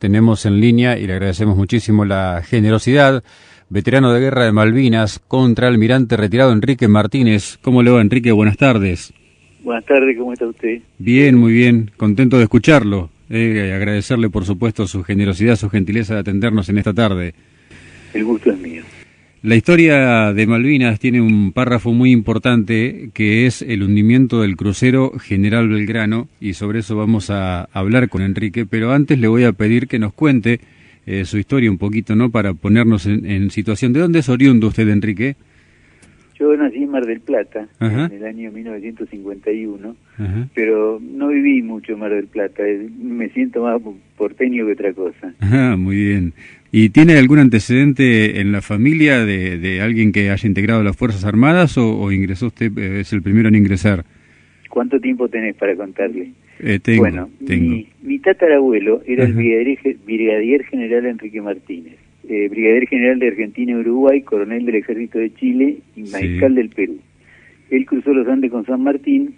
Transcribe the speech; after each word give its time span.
tenemos 0.00 0.46
en 0.46 0.60
línea 0.60 0.98
y 0.98 1.06
le 1.06 1.12
agradecemos 1.12 1.56
muchísimo 1.56 2.04
la 2.04 2.42
generosidad. 2.44 3.22
Veterano 3.68 4.12
de 4.12 4.20
guerra 4.20 4.46
de 4.46 4.50
Malvinas, 4.50 5.20
contra 5.20 5.68
almirante 5.68 6.16
retirado 6.16 6.52
Enrique 6.52 6.88
Martínez. 6.88 7.58
¿Cómo 7.62 7.84
le 7.84 7.92
va, 7.92 8.00
Enrique? 8.00 8.32
Buenas 8.32 8.56
tardes. 8.56 9.12
Buenas 9.62 9.84
tardes, 9.84 10.16
¿cómo 10.18 10.32
está 10.32 10.46
usted? 10.46 10.80
Bien, 10.98 11.36
muy 11.36 11.52
bien. 11.52 11.90
Contento 11.96 12.38
de 12.38 12.44
escucharlo. 12.44 13.10
Eh, 13.28 13.72
agradecerle, 13.76 14.30
por 14.30 14.44
supuesto, 14.44 14.88
su 14.88 15.04
generosidad, 15.04 15.54
su 15.54 15.70
gentileza 15.70 16.14
de 16.14 16.20
atendernos 16.20 16.68
en 16.68 16.78
esta 16.78 16.94
tarde. 16.94 17.34
El 18.12 18.24
gusto 18.24 18.50
es 18.50 18.58
mío. 18.58 18.82
La 19.42 19.56
historia 19.56 20.34
de 20.34 20.46
Malvinas 20.46 21.00
tiene 21.00 21.22
un 21.22 21.52
párrafo 21.52 21.94
muy 21.94 22.10
importante 22.12 23.08
que 23.14 23.46
es 23.46 23.62
el 23.62 23.82
hundimiento 23.82 24.42
del 24.42 24.54
crucero 24.54 25.12
General 25.18 25.66
Belgrano 25.66 26.28
y 26.42 26.52
sobre 26.52 26.80
eso 26.80 26.94
vamos 26.94 27.30
a 27.30 27.62
hablar 27.72 28.10
con 28.10 28.20
Enrique, 28.20 28.66
pero 28.66 28.92
antes 28.92 29.18
le 29.18 29.28
voy 29.28 29.44
a 29.44 29.52
pedir 29.52 29.88
que 29.88 29.98
nos 29.98 30.12
cuente 30.12 30.60
eh, 31.06 31.24
su 31.24 31.38
historia 31.38 31.70
un 31.70 31.78
poquito, 31.78 32.14
¿no? 32.16 32.28
Para 32.28 32.52
ponernos 32.52 33.06
en, 33.06 33.50
situación. 33.50 33.94
¿De 33.94 34.00
dónde 34.00 34.18
es 34.18 34.28
oriundo 34.28 34.66
usted, 34.66 34.86
Enrique? 34.90 35.36
Yo 36.40 36.56
nací 36.56 36.84
en 36.84 36.90
Mar 36.90 37.04
del 37.04 37.20
Plata 37.20 37.68
en 37.80 38.12
el 38.12 38.24
año 38.24 38.50
1951, 38.50 39.94
pero 40.54 40.98
no 40.98 41.28
viví 41.28 41.60
mucho 41.60 41.92
en 41.92 41.98
Mar 41.98 42.14
del 42.14 42.28
Plata. 42.28 42.62
Me 42.98 43.28
siento 43.28 43.62
más 43.62 43.78
porteño 44.16 44.64
que 44.64 44.72
otra 44.72 44.94
cosa. 44.94 45.34
Ah, 45.40 45.76
muy 45.78 45.96
bien. 45.96 46.32
¿Y 46.72 46.88
tiene 46.90 47.18
algún 47.18 47.40
antecedente 47.40 48.40
en 48.40 48.52
la 48.52 48.62
familia 48.62 49.24
de, 49.26 49.80
alguien 49.82 50.12
que 50.12 50.30
haya 50.30 50.48
integrado 50.48 50.82
las 50.82 50.96
Fuerzas 50.96 51.26
Armadas 51.26 51.76
o, 51.76 52.10
ingresó 52.10 52.46
usted, 52.46 52.76
eh, 52.78 53.00
es 53.00 53.12
el 53.12 53.20
primero 53.20 53.48
en 53.48 53.56
ingresar? 53.56 54.06
¿Cuánto 54.70 54.98
tiempo 54.98 55.28
tenés 55.28 55.56
para 55.56 55.76
contarle? 55.76 56.30
Eh, 56.60 56.78
tengo, 56.78 57.00
bueno, 57.00 57.28
Mi, 57.40 58.18
tatarabuelo 58.20 59.02
era 59.06 59.24
el 59.24 59.34
brigadier, 59.34 60.64
general 60.64 61.06
Enrique 61.06 61.42
Martínez, 61.42 61.96
eh, 62.30 62.48
brigadier 62.48 62.86
general 62.86 63.18
de 63.18 63.28
Argentina 63.28 63.72
y 63.72 63.76
Uruguay, 63.76 64.22
coronel 64.22 64.64
del 64.64 64.76
ejército 64.76 65.18
de 65.18 65.34
Chile 65.34 65.78
y 65.96 66.02
mariscal 66.04 66.54
del 66.54 66.70
Perú. 66.70 66.98
Él 67.70 67.86
cruzó 67.86 68.12
los 68.12 68.26
Andes 68.26 68.50
con 68.50 68.64
San 68.66 68.82
Martín, 68.82 69.34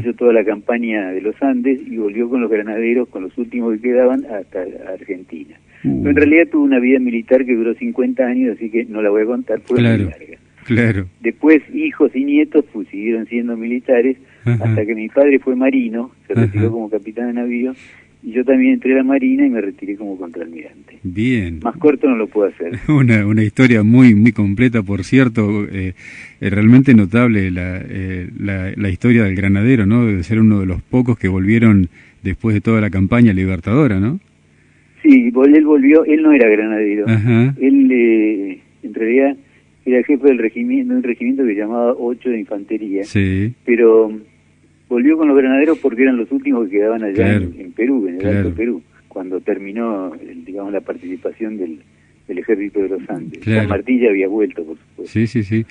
hizo 0.00 0.12
toda 0.14 0.32
la 0.32 0.44
campaña 0.44 1.12
de 1.12 1.20
los 1.20 1.40
Andes 1.40 1.80
y 1.86 1.96
volvió 1.96 2.28
con 2.28 2.40
los 2.40 2.50
granaderos, 2.50 3.08
con 3.08 3.22
los 3.22 3.38
últimos 3.38 3.74
que 3.74 3.82
quedaban, 3.82 4.24
hasta 4.24 4.64
Argentina 4.92 5.56
en 5.84 6.06
uh. 6.06 6.12
realidad 6.12 6.48
tuvo 6.50 6.64
una 6.64 6.78
vida 6.78 6.98
militar 6.98 7.44
que 7.44 7.54
duró 7.54 7.74
50 7.74 8.24
años, 8.24 8.56
así 8.56 8.70
que 8.70 8.84
no 8.84 9.02
la 9.02 9.10
voy 9.10 9.22
a 9.22 9.26
contar, 9.26 9.60
fue 9.60 9.78
claro, 9.78 10.04
muy 10.04 10.12
larga. 10.12 10.38
Claro. 10.64 11.06
Después 11.20 11.60
hijos 11.74 12.14
y 12.14 12.24
nietos 12.24 12.64
pues, 12.72 12.86
siguieron 12.88 13.26
siendo 13.26 13.56
militares 13.56 14.16
hasta 14.44 14.86
que 14.86 14.94
mi 14.94 15.08
padre 15.08 15.40
fue 15.40 15.56
marino, 15.56 16.12
se 16.26 16.34
retiró 16.34 16.70
como 16.70 16.88
capitán 16.88 17.28
de 17.28 17.32
navío 17.32 17.74
y 18.22 18.32
yo 18.32 18.44
también 18.44 18.74
entré 18.74 18.92
a 18.92 18.98
la 18.98 19.02
Marina 19.02 19.44
y 19.44 19.50
me 19.50 19.60
retiré 19.60 19.96
como 19.96 20.16
contraalmirante. 20.16 20.98
Bien. 21.02 21.58
Más 21.62 21.76
corto 21.76 22.08
no 22.08 22.16
lo 22.16 22.28
puedo 22.28 22.48
hacer. 22.48 22.78
Una, 22.88 23.26
una 23.26 23.42
historia 23.42 23.82
muy 23.82 24.14
muy 24.14 24.32
completa, 24.32 24.82
por 24.82 25.04
cierto. 25.04 25.66
Eh, 25.70 25.94
realmente 26.40 26.94
notable 26.94 27.50
la, 27.50 27.80
eh, 27.88 28.28
la, 28.38 28.72
la, 28.76 28.88
historia 28.90 29.24
del 29.24 29.34
granadero, 29.34 29.86
¿no? 29.86 30.06
De 30.06 30.22
ser 30.22 30.40
uno 30.40 30.60
de 30.60 30.66
los 30.66 30.82
pocos 30.82 31.18
que 31.18 31.28
volvieron 31.28 31.88
después 32.22 32.54
de 32.54 32.60
toda 32.60 32.80
la 32.80 32.90
campaña 32.90 33.32
libertadora, 33.32 33.98
¿no? 33.98 34.20
Sí, 35.02 35.32
él 35.34 35.64
volvió, 35.64 36.04
él 36.04 36.22
no 36.22 36.32
era 36.32 36.48
granadero, 36.48 37.06
él 37.08 37.90
eh, 37.90 38.60
en 38.84 38.94
realidad 38.94 39.36
era 39.84 40.04
jefe 40.04 40.28
del 40.28 40.38
regimiento, 40.38 40.92
de 40.92 40.98
un 40.98 41.02
regimiento 41.02 41.42
que 41.42 41.54
se 41.54 41.60
llamaba 41.60 41.92
8 41.98 42.30
de 42.30 42.38
Infantería, 42.38 43.02
sí. 43.02 43.52
pero 43.64 44.12
volvió 44.92 45.16
con 45.16 45.26
los 45.26 45.36
granaderos 45.38 45.78
porque 45.78 46.02
eran 46.02 46.18
los 46.18 46.30
últimos 46.30 46.68
que 46.68 46.76
quedaban 46.76 47.02
allá 47.02 47.36
en, 47.36 47.72
Perú, 47.72 48.06
en 48.08 48.20
el 48.20 48.26
Alto 48.26 48.54
Perú, 48.54 48.82
cuando 49.08 49.40
terminó, 49.40 50.12
digamos, 50.44 50.70
la 50.70 50.82
participación 50.82 51.56
del, 51.56 51.78
del 52.28 52.38
ejército 52.38 52.80
de 52.80 52.90
los 52.90 53.08
Andes. 53.08 53.42
San 53.42 53.68
Martín 53.68 54.00
ya 54.00 54.10
había 54.10 54.28
vuelto, 54.28 54.62
por 54.62 54.76
supuesto. 54.76 55.10
Sí, 55.10 55.26
sí, 55.26 55.44
sí. 55.44 55.64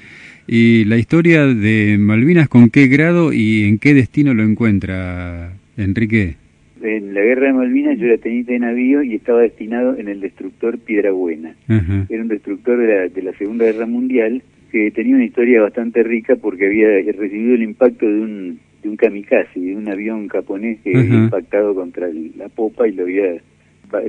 ¿Y 0.48 0.86
la 0.86 0.98
historia 0.98 1.46
de 1.46 1.98
Malvinas 2.00 2.50
con 2.50 2.72
qué 2.72 2.88
grado 2.88 3.32
y 3.32 3.66
en 3.66 3.78
qué 3.78 3.94
destino 3.94 4.34
lo 4.34 4.42
encuentra, 4.42 5.54
Enrique? 5.78 6.38
en 6.84 7.14
la 7.14 7.22
guerra 7.22 7.46
de 7.46 7.54
Malvinas 7.54 8.00
yo 8.00 8.08
era 8.08 8.18
teniente 8.18 8.54
de 8.54 8.60
navío 8.60 9.04
y 9.04 9.14
estaba 9.14 9.42
destinado 9.42 9.96
en 9.98 10.08
el 10.08 10.20
destructor 10.20 10.80
Piedra 10.80 11.12
Buena. 11.12 11.54
Era 11.68 12.24
un 12.24 12.28
destructor 12.28 12.80
de 12.80 12.88
la, 12.88 13.08
de 13.08 13.22
la 13.22 13.34
Segunda 13.34 13.66
Guerra 13.66 13.86
Mundial 13.86 14.42
que 14.72 14.90
tenía 14.90 15.14
una 15.14 15.26
historia 15.26 15.62
bastante 15.62 16.02
rica 16.02 16.38
porque 16.38 16.66
había 16.66 16.88
recibido 17.12 17.54
el 17.54 17.62
impacto 17.62 18.08
de 18.08 18.20
un, 18.20 18.60
de 18.82 18.90
un 18.90 18.96
kamikaze, 18.96 19.60
de 19.60 19.76
un 19.76 19.88
avión 19.90 20.28
japonés 20.28 20.80
que 20.82 20.98
había 20.98 21.16
impactado 21.16 21.76
contra 21.76 22.08
la 22.38 22.50
popa 22.50 22.88
y 22.88 22.94
lo 22.94 23.04
había 23.04 23.42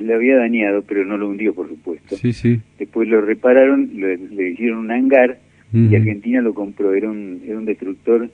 le 0.00 0.14
había 0.14 0.36
dañado, 0.36 0.82
pero 0.82 1.04
no 1.04 1.16
lo 1.16 1.28
hundió, 1.28 1.52
por 1.54 1.68
supuesto. 1.68 2.16
Sí, 2.16 2.32
sí. 2.32 2.60
Después 2.78 3.08
lo 3.08 3.20
repararon, 3.20 3.90
le 3.92 4.50
hicieron 4.50 4.78
un 4.78 4.92
hangar 4.92 5.38
y 5.72 5.96
Argentina 5.96 6.40
lo 6.40 6.54
compró. 6.54 6.94
Era 6.94 7.10
un, 7.10 7.42
era 7.44 7.58
un 7.58 7.64
destructor, 7.64 8.30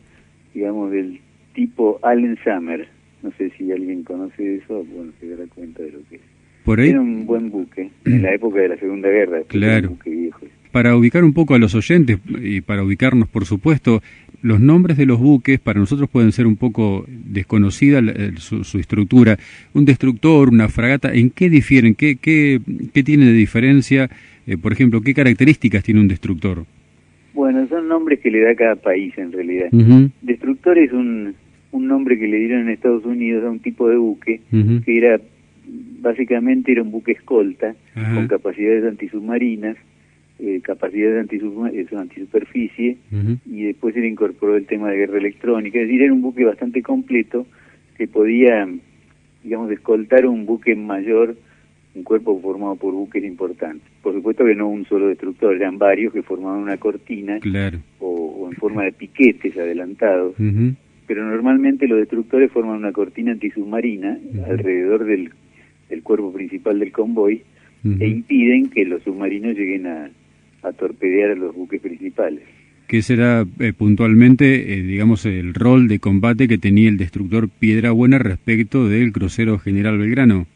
digamos, 0.52 0.90
del 0.90 1.20
tipo 1.54 1.98
Allen 2.02 2.36
Summer 2.44 2.86
no 3.22 3.32
sé 3.36 3.50
si 3.56 3.70
alguien 3.72 4.04
conoce 4.04 4.56
eso, 4.56 4.84
bueno, 4.84 5.12
se 5.20 5.28
dará 5.28 5.44
cuenta 5.54 5.82
de 5.82 5.92
lo 5.92 5.98
que 6.08 6.16
es. 6.16 6.22
Por 6.64 6.80
ahí... 6.80 6.90
Era 6.90 7.00
un 7.00 7.26
buen 7.26 7.50
buque 7.50 7.90
en 8.04 8.22
la 8.22 8.34
época 8.34 8.60
de 8.60 8.68
la 8.68 8.76
Segunda 8.76 9.08
Guerra. 9.08 9.40
Claro. 9.48 9.96
Para 10.70 10.96
ubicar 10.96 11.24
un 11.24 11.32
poco 11.32 11.54
a 11.54 11.58
los 11.58 11.74
oyentes 11.74 12.18
y 12.40 12.60
para 12.60 12.84
ubicarnos, 12.84 13.28
por 13.28 13.46
supuesto, 13.46 14.02
los 14.42 14.60
nombres 14.60 14.96
de 14.96 15.06
los 15.06 15.18
buques 15.18 15.58
para 15.58 15.80
nosotros 15.80 16.08
pueden 16.08 16.32
ser 16.32 16.46
un 16.46 16.56
poco 16.56 17.04
desconocida 17.08 18.00
su, 18.36 18.78
estructura. 18.78 19.38
Un 19.74 19.84
destructor, 19.84 20.48
una 20.48 20.68
fragata, 20.68 21.12
¿en 21.12 21.30
qué 21.30 21.50
difieren? 21.50 21.94
¿Qué, 21.94 22.16
qué, 22.16 22.60
qué 22.92 23.02
tiene 23.02 23.26
de 23.26 23.32
diferencia? 23.32 24.08
Eh, 24.46 24.56
por 24.56 24.72
ejemplo, 24.72 25.00
¿qué 25.00 25.14
características 25.14 25.82
tiene 25.82 26.00
un 26.00 26.08
destructor? 26.08 26.64
Bueno, 27.34 27.66
son 27.68 27.88
nombres 27.88 28.20
que 28.20 28.30
le 28.30 28.40
da 28.40 28.54
cada 28.54 28.76
país 28.76 29.16
en 29.18 29.32
realidad. 29.32 29.68
Destructor 30.22 30.78
es 30.78 30.92
un, 30.92 31.34
un 31.72 31.86
nombre 31.86 32.18
que 32.18 32.26
le 32.26 32.38
dieron 32.38 32.62
en 32.62 32.70
Estados 32.70 33.04
Unidos 33.04 33.44
a 33.44 33.50
un 33.50 33.60
tipo 33.60 33.88
de 33.88 33.96
buque 33.96 34.40
que 34.84 34.98
era 34.98 35.20
básicamente 36.00 36.72
era 36.72 36.82
un 36.82 36.90
buque 36.90 37.12
escolta 37.12 37.74
con 37.94 38.26
capacidades 38.28 38.84
antisubmarinas, 38.84 39.76
eh, 40.40 40.60
capacidades 40.62 41.22
antisub 41.22 41.64
antisuperficie 41.98 42.96
y 43.44 43.62
después 43.64 43.92
se 43.92 44.00
le 44.00 44.06
incorporó 44.06 44.56
el 44.56 44.66
tema 44.66 44.88
de 44.88 44.98
guerra 44.98 45.18
electrónica, 45.18 45.80
es 45.80 45.88
decir, 45.88 46.02
era 46.02 46.12
un 46.12 46.22
buque 46.22 46.44
bastante 46.44 46.80
completo 46.80 47.44
que 47.96 48.06
podía, 48.06 48.68
digamos, 49.42 49.68
escoltar 49.72 50.26
un 50.26 50.46
buque 50.46 50.76
mayor, 50.76 51.36
un 51.96 52.04
cuerpo 52.04 52.40
formado 52.40 52.76
por 52.76 52.94
buques 52.94 53.24
importantes. 53.24 53.90
Por 54.00 54.14
supuesto 54.14 54.44
que 54.44 54.54
no 54.54 54.68
un 54.68 54.84
solo 54.84 55.08
destructor, 55.08 55.56
eran 55.56 55.76
varios 55.76 56.12
que 56.12 56.22
formaban 56.22 56.60
una 56.60 56.76
cortina 56.76 57.40
o, 57.98 58.48
en 58.48 58.56
forma 58.56 58.84
de 58.84 58.92
piquetes 58.92 59.56
adelantados. 59.58 60.36
Pero 61.08 61.24
normalmente 61.24 61.88
los 61.88 61.98
destructores 61.98 62.52
forman 62.52 62.76
una 62.76 62.92
cortina 62.92 63.32
antisubmarina 63.32 64.16
alrededor 64.46 65.04
del, 65.04 65.32
cuerpo 66.04 66.32
principal 66.32 66.78
del 66.78 66.92
convoy 66.92 67.42
e 67.98 68.06
impiden 68.06 68.70
que 68.70 68.84
los 68.84 69.02
submarinos 69.02 69.56
lleguen 69.56 69.86
a, 69.88 70.10
torpedear 70.76 71.30
a 71.30 71.34
los 71.34 71.54
buques 71.54 71.80
principales. 71.80 72.42
¿Qué 72.86 73.02
será 73.02 73.44
eh, 73.60 73.72
puntualmente, 73.76 74.72
eh, 74.72 74.82
digamos, 74.82 75.26
el 75.26 75.52
rol 75.52 75.88
de 75.88 75.98
combate 75.98 76.48
que 76.48 76.56
tenía 76.56 76.88
el 76.88 76.96
destructor 76.96 77.48
Piedra 77.48 77.90
Buena 77.90 78.18
respecto 78.18 78.88
del 78.88 79.12
crucero 79.12 79.58
General 79.58 79.98
Belgrano? 79.98 80.46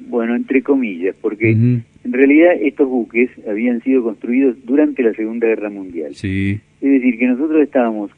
Bueno, 0.00 0.34
entre 0.34 0.62
comillas, 0.62 1.14
porque 1.20 1.50
en 1.50 1.84
realidad 2.04 2.52
estos 2.60 2.88
buques 2.88 3.30
habían 3.48 3.82
sido 3.82 4.02
construidos 4.02 4.56
durante 4.64 5.02
la 5.02 5.12
Segunda 5.14 5.46
Guerra 5.46 5.70
Mundial. 5.70 6.14
Sí. 6.14 6.60
Es 6.80 6.90
decir, 6.90 7.18
que 7.18 7.26
nosotros 7.26 7.62
estábamos 7.62 8.10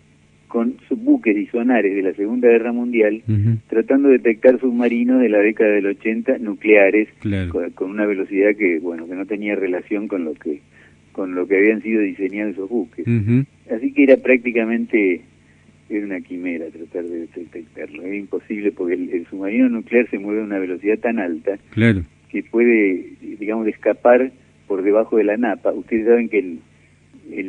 con 0.49 0.77
buques 0.91 1.37
y 1.37 1.47
sonares 1.47 1.95
de 1.95 2.03
la 2.03 2.15
Segunda 2.15 2.49
Guerra 2.49 2.73
Mundial, 2.73 3.23
tratando 3.69 4.09
de 4.09 4.19
detectar 4.19 4.59
submarinos 4.59 5.21
de 5.21 5.29
la 5.29 5.39
década 5.39 5.71
del 5.71 5.87
80 5.87 6.39
nucleares 6.39 7.09
con, 7.75 7.91
una 7.91 8.07
velocidad 8.07 8.57
que 8.57 8.79
bueno 8.79 9.07
que 9.07 9.15
no 9.15 9.27
tenía 9.27 9.55
relación 9.55 10.09
con 10.09 10.25
lo 10.25 10.35
que 10.35 10.61
con 11.19 11.35
lo 11.35 11.49
que 11.49 11.57
habían 11.57 11.83
sido 11.83 12.01
diseñados 12.01 12.53
esos 12.53 12.71
buques. 12.71 13.05
Así 13.75 13.93
que 13.93 14.05
era 14.05 14.19
prácticamente 14.19 15.23
era 15.91 16.07
una 16.07 16.21
quimera 16.21 16.67
tratar 16.67 17.07
de 17.07 17.27
detectarlo. 17.35 18.05
Era 18.05 18.15
imposible 18.15 18.71
porque 18.71 18.95
el, 18.95 19.27
submarino 19.29 19.69
nuclear 19.69 20.09
se 20.11 20.19
mueve 20.21 20.43
a 20.43 20.45
una 20.45 20.61
velocidad 20.61 20.97
tan 21.01 21.19
alta 21.19 21.59
que 22.29 22.45
puede, 22.45 23.15
digamos, 23.21 23.67
escapar 23.67 24.31
por 24.69 24.83
debajo 24.83 25.17
de 25.17 25.25
la 25.25 25.37
napa. 25.37 25.73
Ustedes 25.73 26.07
saben 26.07 26.29
que 26.29 26.39
en, 26.39 26.61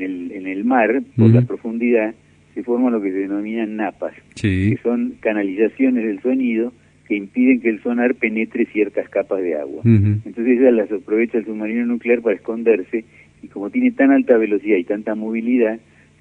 el, 0.02 0.32
en 0.32 0.48
el 0.48 0.66
mar, 0.66 1.04
por 1.16 1.30
la 1.30 1.44
profundidad, 1.44 2.16
se 2.56 2.64
forman 2.64 2.94
lo 2.94 3.04
que 3.04 3.12
se 3.12 3.20
denominan 3.20 3.76
napas, 3.76 4.16
que 4.34 4.80
son 4.82 5.14
canalizaciones 5.20 6.06
del 6.06 6.20
sonido 6.24 6.74
que 7.08 7.16
impiden 7.16 7.60
que 7.60 7.70
el 7.70 7.84
sonar 7.84 8.16
penetre 8.16 8.66
ciertas 8.66 9.10
capas 9.10 9.44
de 9.44 9.56
agua. 9.56 9.82
Entonces 9.84 10.60
esas 10.60 10.74
las 10.74 10.92
aprovecha 10.92 11.38
el 11.38 11.46
submarino 11.46 11.86
nuclear 11.86 12.22
para 12.22 12.36
esconderse 12.36 13.06
y 13.42 13.48
como 13.48 13.70
tiene 13.70 13.92
tan 13.92 14.12
alta 14.12 14.38
velocidad 14.38 14.78
y 14.78 14.84
tanta 14.84 15.16
movilidad, 15.16 15.80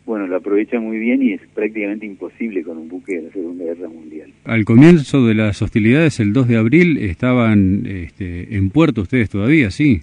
bueno, 0.09 0.27
lo 0.27 0.37
aprovecha 0.37 0.81
muy 0.81 0.99
bien 0.99 1.23
y 1.23 1.35
es 1.35 1.41
prácticamente 1.55 2.07
imposible 2.07 2.63
con 2.63 2.79
un 2.79 2.89
buque 2.89 3.17
de 3.17 3.23
la 3.25 3.31
Segunda 3.31 3.65
Guerra 3.65 3.89
Mundial. 3.89 4.33
Al 4.45 4.65
comienzo 4.65 5.27
de 5.27 5.35
las 5.35 5.61
hostilidades, 5.61 6.19
el 6.19 6.33
2 6.33 6.49
de 6.49 6.57
abril, 6.57 6.97
estaban 6.97 7.85
este, 7.85 8.57
en 8.57 8.71
puerto 8.71 9.03
ustedes 9.03 9.29
todavía, 9.29 9.71
¿sí? 9.71 10.01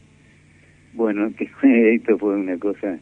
Bueno, 0.93 1.31
esto 1.63 2.19
fue 2.19 2.35
una 2.35 2.55
cosa 2.59 2.99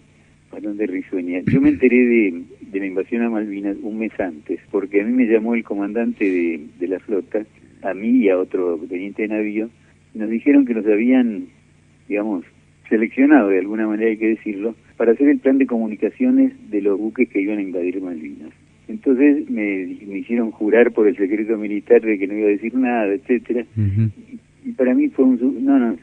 bastante 0.49 0.87
risueña. 0.87 1.41
Yo 1.45 1.59
me 1.59 1.69
enteré 1.69 1.97
de, 2.05 2.41
la 2.79 2.85
invasión 2.85 3.23
a 3.23 3.29
Malvinas 3.29 3.75
un 3.81 3.99
mes 3.99 4.17
antes, 4.17 4.61
porque 4.71 5.01
a 5.01 5.03
mí 5.03 5.11
me 5.11 5.25
llamó 5.25 5.55
el 5.55 5.63
comandante 5.65 6.23
de, 6.23 6.61
de 6.79 6.87
la 6.87 6.99
flota, 6.99 7.45
a 7.81 7.93
mí 7.93 8.11
y 8.11 8.29
a 8.29 8.37
otro 8.37 8.79
teniente 8.87 9.23
de 9.23 9.27
navío, 9.27 9.69
y 10.15 10.19
nos 10.19 10.29
dijeron 10.29 10.65
que 10.65 10.73
nos 10.73 10.85
habían, 10.85 11.47
digamos, 12.07 12.45
seleccionado 12.89 13.49
de 13.49 13.59
alguna 13.59 13.87
manera, 13.87 14.09
hay 14.09 14.17
que 14.17 14.29
decirlo, 14.29 14.75
para 14.97 15.13
hacer 15.13 15.29
el 15.29 15.39
plan 15.39 15.57
de 15.57 15.67
comunicaciones 15.67 16.53
de 16.69 16.81
los 16.81 16.99
buques 16.99 17.29
que 17.29 17.41
iban 17.41 17.59
a 17.59 17.61
invadir 17.61 18.01
Malvinas. 18.01 18.51
Entonces 18.87 19.49
me, 19.49 19.83
hicieron 20.17 20.51
jurar 20.51 20.91
por 20.91 21.07
el 21.07 21.15
secreto 21.15 21.57
militar 21.57 22.01
de 22.01 22.19
que 22.19 22.27
no 22.27 22.35
iba 22.35 22.47
a 22.47 22.51
decir 22.51 22.75
nada, 22.75 23.13
etcétera. 23.13 23.65
y, 24.65 24.71
para 24.73 24.93
mí 24.93 25.09
fue 25.09 25.25
un 25.25 25.65
no, 25.65 25.79
no, 25.79 25.95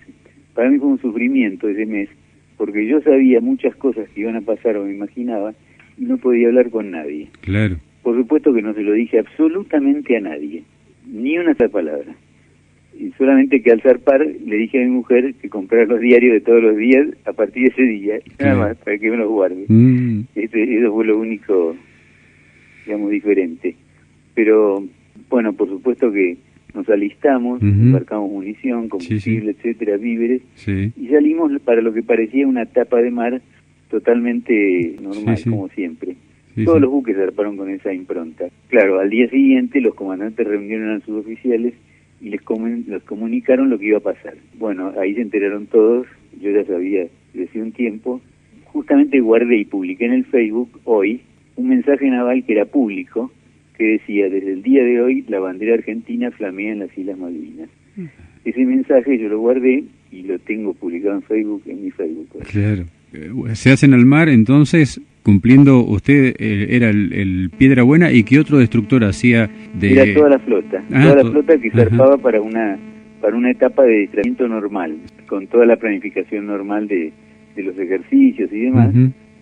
para 0.55 0.71
mí 0.71 0.79
fue 0.79 0.89
un 0.89 1.01
sufrimiento 1.01 1.69
ese 1.69 1.87
mes, 1.87 2.09
porque 2.57 2.87
yo 2.87 3.01
sabía 3.03 3.41
muchas 3.41 3.75
cosas 3.77 4.09
que 4.11 4.23
iban 4.23 4.37
a 4.37 4.41
pasar 4.41 4.77
o 4.77 4.85
me 4.85 4.95
imaginaba 4.95 5.55
y 5.99 6.05
no 6.05 6.17
podía 6.17 6.49
hablar 6.49 6.71
con 6.71 6.91
nadie. 6.91 7.29
Claro. 7.43 7.77
Por 8.03 8.17
supuesto 8.17 8.55
que 8.55 8.63
no 8.63 8.73
se 8.73 8.83
lo 8.83 8.93
dije 8.93 9.19
absolutamente 9.19 10.17
a 10.17 10.21
nadie, 10.21 10.63
ni 11.07 11.39
una 11.39 11.55
sola 11.55 11.69
palabra 11.69 12.15
y 12.99 13.13
solamente 13.13 13.63
que 13.63 13.73
al 13.73 13.81
zarpar 13.81 14.27
le 14.27 14.57
dije 14.57 14.83
a 14.83 14.85
mi 14.85 14.91
mujer 14.91 15.35
que 15.35 15.49
comprara 15.49 15.87
los 15.87 16.01
diarios 16.01 16.35
de 16.35 16.41
todos 16.41 16.63
los 16.63 16.77
días 16.77 17.07
a 17.25 17.33
partir 17.33 17.65
de 17.65 17.69
ese 17.69 17.83
día, 17.83 18.15
nada 18.39 18.57
más, 18.57 18.77
para 18.79 18.99
que 18.99 19.11
me 19.11 19.17
los 19.17 19.29
guarde. 19.29 19.65
Mm. 19.69 20.23
Este, 20.35 20.79
eso 20.79 20.93
fue 20.93 21.07
lo 21.07 21.19
único, 21.19 21.77
digamos, 22.85 23.11
diferente. 23.11 23.75
Pero, 24.35 24.85
bueno, 25.29 25.53
por 25.53 25.69
supuesto 25.69 26.13
que 26.13 26.37
nos 26.75 26.89
alistamos, 26.89 27.63
embarcamos 27.63 28.31
munición, 28.31 28.89
combustible, 28.89 29.53
etcétera, 29.53 29.97
víveres, 29.97 30.43
y 30.67 31.09
salimos 31.09 31.53
para 31.63 31.81
lo 31.81 31.93
que 31.93 32.03
parecía 32.03 32.47
una 32.47 32.67
tapa 32.67 33.01
de 33.01 33.11
mar 33.11 33.41
totalmente 33.91 34.97
normal, 35.03 35.39
como 35.49 35.69
siempre. 35.71 36.17
Todos 36.65 36.81
los 36.81 36.91
buques 36.91 37.17
zarparon 37.17 37.57
con 37.57 37.71
esa 37.71 37.93
impronta. 37.93 38.45
Claro, 38.69 39.01
al 39.01 39.09
día 39.09 39.29
siguiente 39.31 39.81
los 39.81 39.95
comandantes 39.95 40.47
reunieron 40.47 40.91
a 40.91 41.01
sus 41.01 41.25
oficiales 41.25 41.75
y 42.21 42.31
les, 42.31 42.41
les 42.87 43.03
comunicaron 43.03 43.71
lo 43.71 43.79
que 43.79 43.87
iba 43.87 43.99
a 43.99 44.03
pasar. 44.03 44.35
Bueno, 44.59 44.93
ahí 45.01 45.15
se 45.15 45.23
enteraron 45.23 45.67
todos, 45.67 46.07
yo 46.41 46.51
ya 46.51 46.65
sabía 46.65 47.07
desde 47.35 47.63
un 47.63 47.73
tiempo. 47.73 48.21
Justamente 48.67 49.21
guardé 49.21 49.59
y 49.59 49.65
publiqué 49.65 50.07
en 50.07 50.13
el 50.13 50.25
Facebook 50.27 50.81
hoy 50.85 51.23
un 51.57 51.69
mensaje 51.69 52.09
naval 52.09 52.45
que 52.45 52.53
era 52.53 52.65
público, 52.65 53.31
que 53.77 53.85
decía, 53.85 54.29
desde 54.29 54.53
el 54.53 54.63
día 54.63 54.85
de 54.85 55.01
hoy 55.01 55.25
la 55.29 55.41
bandera 55.41 55.75
argentina 55.75 56.31
flamea 56.31 56.73
en 56.73 56.81
las 56.81 56.97
Islas 56.97 57.19
Malvinas. 57.19 57.69
Ese 58.45 58.65
mensaje 58.65 59.19
yo 59.19 59.29
lo 59.29 59.41
guardé 59.41 59.85
y 60.11 60.23
lo 60.23 60.39
tengo 60.39 60.75
publicado 60.75 61.17
en 61.17 61.23
Facebook, 61.23 61.63
en 61.67 61.85
mi 61.85 61.91
Facebook. 61.91 62.29
Claro. 62.51 62.85
Eh, 63.13 63.55
se 63.55 63.71
hacen 63.71 63.93
al 63.93 64.07
mar, 64.07 64.29
entonces 64.29 65.01
cumpliendo 65.23 65.81
usted 65.81 66.35
eh, 66.39 66.69
era 66.71 66.91
el, 66.91 67.51
Piedra 67.57 67.83
Buena 67.83 68.11
y 68.11 68.25
qué 68.25 68.39
otro 68.39 68.59
destructor 68.59 69.05
hacía 69.05 69.51
de 69.75 69.93
era 69.93 70.15
toda 70.15 70.31
la 70.31 70.39
flota 70.39 70.83
ah, 70.93 71.03
toda 71.03 71.23
la 71.23 71.31
flota 71.31 71.59
que 71.59 71.71
zarpaba 71.71 72.17
para 72.19 72.41
una 72.41 72.79
para 73.21 73.37
una 73.37 73.51
etapa 73.51 73.83
de 73.85 73.99
distramiento 73.99 74.49
normal 74.49 74.97
con 75.27 75.47
toda 75.47 75.67
la 75.67 75.77
planificación 75.77 76.47
normal 76.47 76.89
de, 76.89 77.13
de 77.55 77.63
los 77.63 77.79
ejercicios 77.79 78.51
y 78.53 78.61
demás 78.61 78.95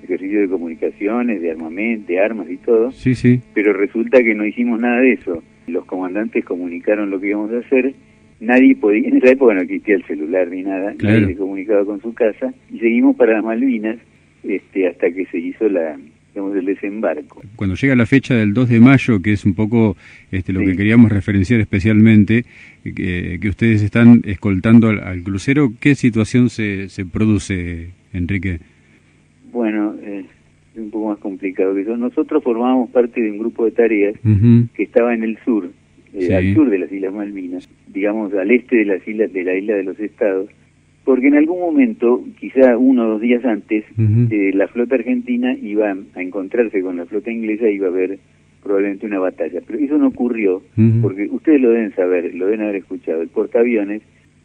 ejercicios 0.03 0.43
de 0.43 0.49
comunicaciones 0.49 1.43
de 1.43 1.51
armamento 1.51 2.13
de 2.13 2.21
armas 2.21 2.49
y 2.51 2.57
todo. 2.57 2.91
Sí 2.93 3.15
sí. 3.15 3.41
Pero 3.55 3.73
resulta 3.73 4.23
que 4.23 4.35
no 4.35 4.47
hicimos 4.47 4.81
nada 4.81 5.01
de 5.01 5.13
eso. 5.13 5.43
Los 5.67 5.85
comandantes 5.85 6.45
comunicaron 6.45 7.11
lo 7.11 7.21
que 7.21 7.29
íbamos 7.29 7.53
a 7.53 7.59
hacer. 7.59 7.95
Nadie 8.41 8.77
podía 8.77 9.09
en 9.09 9.17
esa 9.17 9.31
época 9.31 9.55
no 9.55 9.63
existía 9.63 9.97
el 9.97 10.05
celular 10.05 10.49
ni 10.49 10.63
nada 10.63 10.95
nadie 11.03 11.27
se 11.27 11.37
comunicaba 11.37 11.85
con 11.85 12.01
su 12.01 12.15
casa. 12.15 12.53
Y 12.73 12.79
seguimos 12.79 13.17
para 13.17 13.35
las 13.35 13.45
Malvinas 13.45 13.99
este, 14.49 14.89
hasta 14.89 15.11
que 15.11 15.27
se 15.27 15.39
hizo 15.39 15.69
la 15.69 15.97
digamos, 16.35 16.56
el 16.56 16.67
desembarco. 16.67 17.43
Cuando 17.56 17.75
llega 17.75 17.97
la 17.97 18.06
fecha 18.06 18.35
del 18.35 18.53
2 18.53 18.69
de 18.69 18.81
mayo, 18.81 19.21
que 19.23 19.33
es 19.33 19.45
un 19.45 19.55
poco 19.55 19.97
este, 20.31 20.53
lo 20.53 20.61
que 20.61 20.77
queríamos 20.77 21.11
referenciar 21.11 21.61
especialmente, 21.61 22.45
que, 22.85 23.41
ustedes 23.49 23.83
están 23.83 24.23
escoltando 24.25 24.89
al, 24.89 25.23
crucero, 25.23 25.73
¿qué 25.81 25.95
situación 25.95 26.50
se, 26.50 26.89
se 26.91 27.05
produce, 27.06 27.91
Enrique? 28.12 28.61
Bueno, 29.53 29.95
es 30.03 30.27
un 30.77 30.91
poco 30.91 31.09
más 31.09 31.19
complicado 31.19 31.75
que 31.75 31.83
eso. 31.83 31.97
Nosotros 31.97 32.43
formábamos 32.43 32.91
parte 32.91 33.21
de 33.21 33.31
un 33.31 33.39
grupo 33.39 33.65
de 33.65 33.73
tareas 33.73 34.15
que 34.75 34.83
estaba 34.83 35.15
en 35.15 35.25
el 35.25 35.39
sur, 35.44 35.71
eh, 36.15 36.35
al 36.35 36.55
sur 36.55 36.71
de 36.71 36.79
las 36.79 36.93
Islas 36.93 37.12
Malvinas, 37.12 37.69
digamos 37.89 38.33
al 38.35 38.51
este 38.51 38.77
de 38.77 38.85
las 38.85 39.06
islas 39.06 39.33
de 39.33 39.44
la 39.44 39.55
isla 39.55 39.75
de 39.75 39.83
los 39.83 39.99
Estados, 39.99 40.49
porque 41.08 41.28
en 41.28 41.37
algún 41.37 41.60
momento, 41.60 42.22
quizá 42.38 42.76
uno 42.76 43.06
o 43.06 43.08
dos 43.12 43.22
días 43.22 43.43
antes, 43.43 43.82
eh, 43.96 44.50
la 44.52 44.69
flota 44.69 44.96
argentina 44.96 45.55
iba 45.55 45.90
a 45.90 46.20
encontrarse 46.22 46.82
con 46.82 46.99
la 46.99 47.06
flota 47.06 47.31
inglesa 47.31 47.66
y 47.66 47.76
iba 47.76 47.87
a 47.87 47.90
haber 47.90 48.19
probablemente 48.62 49.06
una 49.06 49.19
batalla. 49.19 49.62
Pero 49.66 49.78
eso 49.78 49.96
no 49.96 50.08
ocurrió, 50.08 50.60
porque 51.00 51.26
ustedes 51.31 51.62
lo 51.62 51.70
deben 51.70 51.94
saber, 51.94 52.34
lo 52.34 52.44
deben 52.44 52.60
haber 52.60 52.76
escuchado, 52.76 53.22
el 53.22 53.28
portaaviones, 53.28 54.02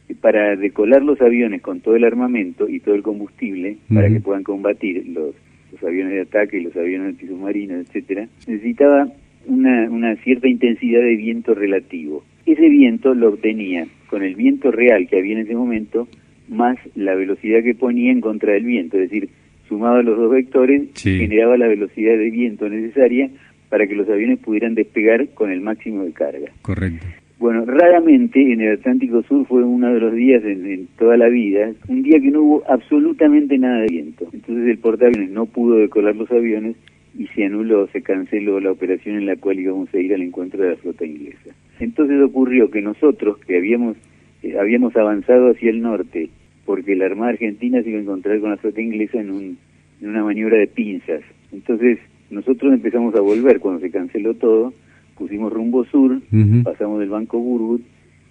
eh, 0.08 0.16
para 0.16 0.56
decolar 0.56 1.04
los 1.04 1.20
aviones 1.20 1.62
con 1.62 1.82
todo 1.82 1.98
el 1.98 2.06
armamento 2.06 2.70
y 2.70 2.80
todo 2.80 2.96
el 2.96 3.04
combustible, 3.04 3.76
para 3.94 4.08
que 4.08 4.22
puedan 4.22 4.44
combatir 4.44 5.06
los, 5.10 5.36
los 5.70 5.84
aviones 5.84 6.14
de 6.14 6.22
ataque 6.22 6.60
y 6.60 6.64
los 6.64 6.78
aviones 6.78 7.10
antisubmarinos, 7.10 7.86
etcétera, 7.86 8.30
necesitaba 8.48 9.10
una, 9.48 9.90
una 9.90 10.16
cierta 10.16 10.48
intensidad 10.48 11.02
de 11.02 11.18
viento 11.18 11.56
relativo. 11.56 12.24
Ese 12.46 12.70
viento 12.70 13.14
lo 13.14 13.34
obtenía 13.34 13.86
con 14.08 14.24
el 14.24 14.36
viento 14.36 14.72
real 14.72 15.10
que 15.10 15.18
había 15.18 15.34
en 15.34 15.42
ese 15.42 15.56
momento, 15.56 16.08
más 16.48 16.78
la 16.96 17.16
velocidad 17.16 17.64
que 17.64 17.76
ponía 17.76 18.12
en 18.12 18.22
contra 18.22 18.54
del 18.54 18.66
viento, 18.66 18.98
es 18.98 19.10
decir, 19.10 19.30
sumado 19.68 19.96
a 19.96 20.04
los 20.04 20.18
dos 20.18 20.32
vectores, 20.32 20.90
generaba 20.96 21.58
la 21.58 21.68
velocidad 21.68 22.18
de 22.18 22.30
viento 22.30 22.70
necesaria 22.70 23.30
para 23.70 23.88
que 23.88 23.96
los 23.96 24.08
aviones 24.08 24.40
pudieran 24.40 24.76
despegar 24.76 25.30
con 25.30 25.52
el 25.52 25.62
máximo 25.62 26.04
de 26.04 26.12
carga. 26.12 26.52
Correcto. 26.62 27.06
Bueno, 27.40 27.66
raramente 27.66 28.54
en 28.54 28.62
el 28.62 28.78
Atlántico 28.78 29.24
Sur 29.24 29.46
fue 29.48 29.64
uno 29.64 29.94
de 29.94 30.00
los 30.00 30.14
días 30.14 30.44
en, 30.46 30.88
toda 30.98 31.18
la 31.18 31.28
vida, 31.28 31.74
un 31.90 32.04
día 32.04 32.20
que 32.22 32.32
no 32.32 32.42
hubo 32.42 32.64
absolutamente 32.70 33.58
nada 33.58 33.82
de 33.82 33.88
viento. 33.88 34.30
Entonces 34.32 34.68
el 34.68 34.78
portaaviones 34.78 35.32
no 35.32 35.46
pudo 35.46 35.76
decolar 35.76 36.16
los 36.16 36.32
aviones 36.32 36.76
y 37.18 37.28
se 37.28 37.46
anuló, 37.46 37.88
se 37.88 38.02
canceló 38.02 38.60
la 38.60 38.72
operación 38.72 39.18
en 39.18 39.26
la 39.26 39.36
cual 39.36 39.60
íbamos 39.60 39.94
a 39.94 39.98
ir 39.98 40.14
al 40.14 40.22
encuentro 40.22 40.64
de 40.64 40.70
la 40.70 40.76
flota 40.78 41.06
inglesa. 41.06 41.54
Entonces 41.80 42.22
ocurrió 42.22 42.72
que 42.72 42.82
nosotros, 42.82 43.38
que 43.40 43.58
habíamos 43.58 43.98
eh, 44.44 44.58
habíamos 44.60 44.96
avanzado 44.96 45.52
hacia 45.52 45.70
el 45.70 45.82
norte, 45.82 46.30
porque 46.66 46.96
la 46.96 47.06
Armada 47.06 47.32
Argentina 47.32 47.82
se 47.82 47.90
iba 47.90 48.00
a 48.00 48.02
encontrar 48.04 48.40
con 48.40 48.52
la 48.52 48.58
flota 48.58 48.82
inglesa 48.82 49.20
en, 49.20 49.32
un, 49.32 49.58
en 50.02 50.10
una 50.10 50.24
maniobra 50.24 50.58
de 50.58 50.68
pinzas. 50.68 51.22
Entonces 51.52 52.00
nosotros 52.30 52.74
empezamos 52.74 53.16
a 53.16 53.22
volver 53.22 53.60
cuando 53.60 53.82
se 53.82 53.92
canceló 53.92 54.34
todo, 54.36 54.74
pusimos 55.18 55.52
rumbo 55.52 55.86
sur, 55.86 56.20
pasamos 56.64 57.00
del 57.00 57.10
Banco 57.10 57.40
Burwood 57.40 57.82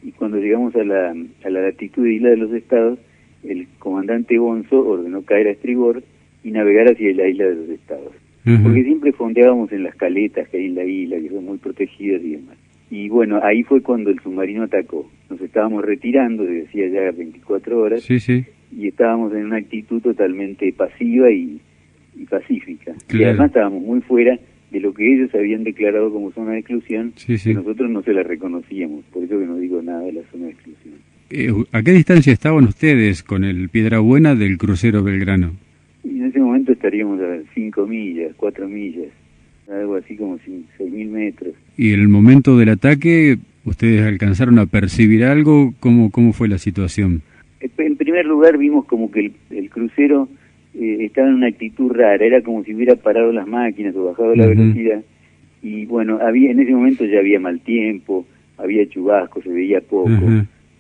y 0.03 0.13
cuando 0.13 0.39
llegamos 0.39 0.75
a 0.77 0.85
la, 0.85 1.15
a 1.45 1.51
la 1.51 1.63
latitud 1.63 2.05
de 2.05 2.15
Isla 2.15 2.31
de 2.31 2.37
los 2.37 2.53
Estados, 2.53 2.99
el 3.45 3.67
comandante 3.79 4.39
Bonzo 4.39 4.87
ordenó 4.87 5.23
caer 5.23 5.49
a 5.49 5.51
estribor 5.51 6.03
y 6.45 6.51
navegar 6.51 6.89
hacia 6.89 7.15
la 7.15 7.29
Isla 7.29 7.45
de 7.47 7.55
los 7.55 7.69
Estados. 7.69 8.13
Porque 8.45 8.83
siempre 8.83 9.13
fondeábamos 9.13 9.71
en 9.71 9.85
las 9.85 9.95
caletas 9.95 10.49
que 10.49 10.57
hay 10.57 10.67
en 10.67 10.75
la 10.75 10.85
isla, 10.85 11.17
que 11.21 11.29
son 11.29 11.45
muy 11.45 11.59
protegidas 11.59 12.23
y 12.25 12.31
demás. 12.33 12.57
Y 12.93 13.09
bueno, 13.09 13.41
ahí 13.43 13.63
fue 13.63 13.81
cuando 13.81 14.11
el 14.11 14.21
submarino 14.21 14.65
atacó. 14.65 15.11
Nos 15.31 15.41
estábamos 15.41 15.83
retirando, 15.83 16.45
decía 16.45 16.87
ya 16.89 17.11
24 17.11 17.81
horas, 17.81 18.03
sí, 18.03 18.21
sí. 18.21 18.45
y 18.71 18.87
estábamos 18.87 19.33
en 19.33 19.47
una 19.47 19.57
actitud 19.57 20.03
totalmente 20.03 20.71
pasiva 20.75 21.31
y, 21.31 21.59
pacífica. 22.29 22.93
Y 23.11 23.25
además 23.25 23.47
estábamos 23.47 23.83
muy 23.83 24.03
fuera 24.03 24.39
de 24.71 24.81
lo 24.81 24.93
que 24.93 25.11
ellos 25.11 25.35
habían 25.35 25.65
declarado 25.65 26.13
como 26.13 26.33
zona 26.33 26.53
de 26.53 26.59
exclusión, 26.59 27.15
que 27.27 27.55
nosotros 27.55 27.91
no 27.91 28.03
se 28.03 28.13
la 28.13 28.25
reconocíamos, 28.25 29.07
por 29.07 29.25
eso 29.25 29.39
que 29.39 29.47
no 29.47 29.57
digo 29.57 29.81
nada 29.81 30.03
de 30.03 30.13
la 30.13 30.23
zona 30.31 30.45
de 30.45 30.51
exclusión. 30.51 30.95
Eh, 31.31 31.51
¿A 31.73 31.83
qué 31.83 31.93
distancia 31.93 32.31
estaban 32.31 32.65
ustedes 32.65 33.23
con 33.23 33.45
el 33.45 33.71
Piedra 33.71 34.01
Buena 34.01 34.35
del 34.35 34.59
crucero 34.59 35.03
Belgrano? 35.03 35.53
en 36.05 36.25
ese 36.27 36.41
momento 36.41 36.73
estaríamos 36.73 37.19
a 37.23 37.39
5 37.55 37.87
millas, 37.87 38.35
4 38.37 38.69
millas 38.69 39.09
algo 39.71 39.97
así 39.97 40.17
como 40.17 40.39
6.000 40.39 41.09
metros. 41.09 41.55
¿Y 41.77 41.93
el 41.93 42.09
momento 42.09 42.59
del 42.59 42.71
ataque, 42.71 43.39
ustedes 43.65 44.03
alcanzaron 44.03 44.59
a 44.59 44.67
percibir 44.67 45.25
algo? 45.25 45.75
¿Cómo, 45.81 46.11
cómo 46.11 46.33
fue 46.33 46.49
la 46.49 46.59
situación? 46.59 47.23
En 47.61 47.97
primer 47.97 48.27
lugar 48.27 48.59
vimos 48.59 48.87
como 48.87 49.11
que 49.11 49.33
el, 49.51 49.71
crucero 49.71 50.29
eh, 50.75 50.99
estaba 51.01 51.29
en 51.29 51.35
una 51.35 51.47
actitud 51.47 51.93
rara, 51.93 52.25
era 52.25 52.43
como 52.43 52.65
si 52.65 52.75
hubiera 52.75 52.97
parado 52.97 53.33
las 53.33 53.47
máquinas 53.47 53.95
o 53.95 54.05
bajado 54.05 54.35
la 54.35 54.47
velocidad. 54.47 55.03
Y 55.63 55.87
bueno, 55.87 56.19
había 56.21 56.51
en 56.51 56.59
ese 56.59 56.73
momento 56.73 57.05
ya 57.05 57.21
había 57.21 57.39
mal 57.39 57.61
tiempo, 57.61 58.27
había 58.59 58.89
chubasco, 58.89 59.41
se 59.43 59.49
veía 59.49 59.81
poco, 59.81 60.11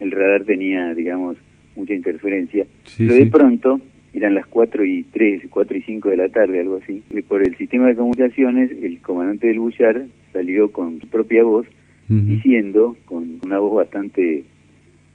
el 0.00 0.10
radar 0.10 0.42
tenía, 0.42 0.92
digamos, 0.94 1.36
mucha 1.76 1.94
interferencia. 1.94 2.66
Pero 2.98 3.14
de 3.14 3.26
pronto 3.26 3.80
eran 4.14 4.34
las 4.34 4.46
4 4.46 4.84
y 4.84 5.04
3, 5.04 5.44
4 5.48 5.76
y 5.76 5.82
5 5.82 6.10
de 6.10 6.16
la 6.16 6.28
tarde, 6.28 6.60
algo 6.60 6.80
así. 6.82 7.02
Y 7.10 7.22
por 7.22 7.42
el 7.42 7.56
sistema 7.56 7.88
de 7.88 7.96
comunicaciones, 7.96 8.70
el 8.70 9.00
comandante 9.00 9.46
del 9.46 9.60
Bullar 9.60 10.04
salió 10.32 10.70
con 10.70 11.00
su 11.00 11.08
propia 11.08 11.44
voz, 11.44 11.66
diciendo, 12.08 12.94
con 13.06 13.40
una 13.42 13.58
voz 13.58 13.76
bastante 13.76 14.44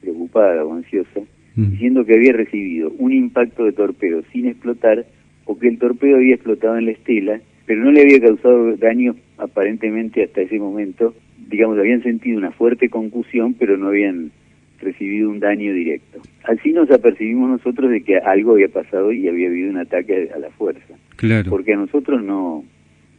preocupada 0.01 0.65
o 0.65 0.73
ansiosa, 0.73 1.21
diciendo 1.55 2.05
que 2.05 2.15
había 2.15 2.33
recibido 2.33 2.91
un 2.97 3.13
impacto 3.13 3.65
de 3.65 3.71
torpedo 3.71 4.23
sin 4.31 4.47
explotar 4.47 5.05
o 5.45 5.59
que 5.59 5.67
el 5.67 5.77
torpedo 5.77 6.15
había 6.15 6.35
explotado 6.35 6.77
en 6.77 6.85
la 6.85 6.91
estela, 6.91 7.39
pero 7.67 7.83
no 7.83 7.91
le 7.91 8.01
había 8.01 8.19
causado 8.19 8.75
daño 8.77 9.15
aparentemente 9.37 10.23
hasta 10.23 10.41
ese 10.41 10.57
momento. 10.57 11.13
Digamos, 11.49 11.77
habían 11.77 12.01
sentido 12.01 12.37
una 12.37 12.51
fuerte 12.51 12.89
concusión, 12.89 13.53
pero 13.53 13.77
no 13.77 13.89
habían 13.89 14.31
recibido 14.79 15.29
un 15.29 15.39
daño 15.39 15.73
directo. 15.73 16.19
Así 16.43 16.71
nos 16.71 16.89
apercibimos 16.91 17.49
nosotros 17.49 17.89
de 17.91 18.01
que 18.01 18.17
algo 18.17 18.53
había 18.53 18.69
pasado 18.69 19.11
y 19.11 19.27
había 19.27 19.47
habido 19.47 19.69
un 19.69 19.77
ataque 19.77 20.29
a 20.33 20.39
la 20.39 20.49
fuerza. 20.51 20.95
Claro. 21.15 21.49
Porque 21.49 21.73
a 21.73 21.77
nosotros 21.77 22.23
no, 22.23 22.63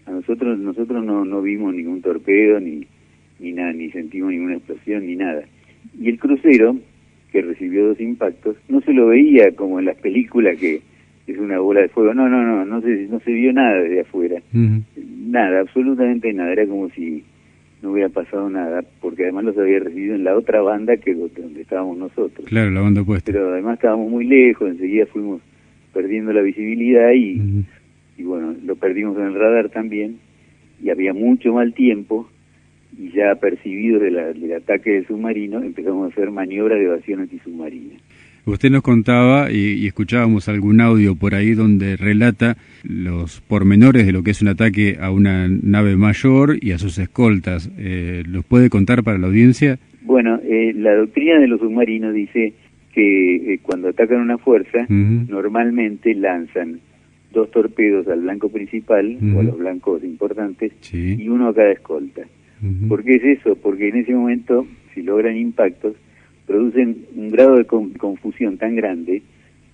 a 0.07 0.11
nosotros 0.11 0.59
nosotros 0.59 1.05
no, 1.05 1.25
no 1.25 1.43
vimos 1.43 1.75
ningún 1.75 2.03
torpedo 2.03 2.61
ni 2.61 2.87
ni 3.41 3.53
nada, 3.53 3.73
ni 3.73 3.91
sentimos 3.91 4.31
ninguna 4.31 4.57
explosión 4.57 5.07
ni 5.07 5.17
nada. 5.17 5.45
Y 5.99 6.09
el 6.09 6.19
crucero 6.19 6.77
que 7.31 7.43
recibió 7.43 7.89
dos 7.89 8.01
impactos 8.01 8.57
no 8.69 8.81
se 8.81 8.93
lo 8.93 9.09
veía 9.09 9.53
como 9.53 9.79
en 9.79 9.85
las 9.85 9.97
películas 9.97 10.59
que 10.59 10.81
es 11.27 11.39
una 11.39 11.59
bola 11.59 11.83
de 11.83 11.89
fuego. 11.89 12.15
No, 12.15 12.29
no, 12.29 12.43
no, 12.43 12.65
no 12.65 12.81
se 12.81 13.07
no 13.07 13.21
se 13.21 13.33
vio 13.33 13.53
nada 13.53 13.81
desde 13.83 14.01
afuera. 14.01 14.41
Nada, 14.53 15.61
absolutamente 15.61 16.33
nada. 16.33 16.53
Era 16.53 16.67
como 16.67 16.89
si 16.91 17.23
no 17.83 17.93
hubiera 17.93 18.09
pasado 18.09 18.51
nada, 18.51 18.83
porque 19.01 19.25
además 19.25 19.45
los 19.45 19.59
había 19.59 19.79
recibido 19.79 20.15
en 20.15 20.25
la 20.25 20.37
otra 20.37 20.61
banda 20.63 20.97
que 20.97 21.15
donde 21.15 21.61
estábamos 21.61 21.97
nosotros. 21.97 22.47
Claro, 22.47 22.71
la 22.71 22.81
banda 22.81 23.03
opuesta. 23.03 23.31
Pero 23.31 23.53
además 23.53 23.75
estábamos 23.75 24.11
muy 24.11 24.25
lejos, 24.25 24.69
enseguida 24.69 25.07
fuimos 25.07 25.41
perdiendo 25.93 26.33
la 26.33 26.43
visibilidad 26.43 27.13
y, 27.13 27.65
y 28.17 28.23
bueno, 28.25 28.55
lo 28.65 28.77
perdimos 28.77 29.17
en 29.19 29.25
el 29.27 29.35
radar 29.35 29.69
también, 29.71 30.19
y 30.83 30.91
había 30.91 31.13
mucho 31.13 31.53
mal 31.53 31.73
tiempo, 31.75 32.29
y 32.97 33.11
ya 33.11 33.35
percibido 33.37 34.01
del 34.01 34.53
ataque 34.53 34.91
del 34.91 35.07
submarino, 35.07 35.63
empezamos 35.63 36.11
a 36.11 36.13
hacer 36.13 36.31
maniobras 36.31 36.79
de 36.79 36.87
evasión 36.87 37.21
antisubmarina. 37.21 37.95
Usted 38.49 38.71
nos 38.71 38.83
contaba 38.83 39.53
y, 39.53 39.87
escuchábamos 39.87 40.49
algún 40.49 40.81
audio 40.81 41.15
por 41.15 41.35
ahí 41.35 41.53
donde 41.53 41.97
relata 41.97 42.57
los 42.83 43.43
pormenores 43.43 44.07
de 44.07 44.13
lo 44.13 44.23
que 44.23 44.31
es 44.31 44.41
un 44.41 44.49
ataque 44.49 44.97
a 45.01 45.11
una 45.11 45.49
nave 45.49 45.97
mayor 45.97 46.57
y 46.59 46.73
a 46.73 46.79
sus 46.79 46.99
escoltas. 46.99 47.71
Eh, 47.77 48.23
¿Los 48.27 48.47
puede 48.47 48.71
contar 48.71 49.03
para 49.03 49.19
la 49.19 49.27
audiencia? 49.27 49.79
Bueno, 50.01 50.41
eh, 50.43 50.73
la 50.75 50.95
doctrina 50.95 51.39
de 51.39 51.47
los 51.47 51.61
submarinos 51.61 52.15
dice 52.15 52.55
que 52.95 53.55
eh, 53.55 53.59
cuando 53.63 53.89
atacan 53.89 54.21
una 54.21 54.39
fuerza, 54.39 54.87
normalmente 54.89 56.15
lanzan 56.15 56.81
dos 57.31 57.51
torpedos 57.51 58.09
al 58.09 58.23
blanco 58.23 58.49
principal 58.49 59.19
o 59.37 59.41
a 59.41 59.43
los 59.43 59.59
blancos 59.59 60.03
importantes 60.03 60.73
y 60.91 61.29
uno 61.29 61.49
a 61.49 61.55
cada 61.55 61.71
escolta. 61.71 62.23
¿Por 62.89 63.05
qué 63.05 63.17
es 63.17 63.25
eso? 63.41 63.57
Porque 63.57 63.89
en 63.89 63.97
ese 63.97 64.15
momento, 64.15 64.67
si 64.95 65.03
logran 65.03 65.37
impactos, 65.37 65.95
producen 66.49 67.05
un 67.15 67.31
grado 67.31 67.57
de 67.57 67.67
confusión 67.67 68.57
tan 68.57 68.75
grande 68.75 69.23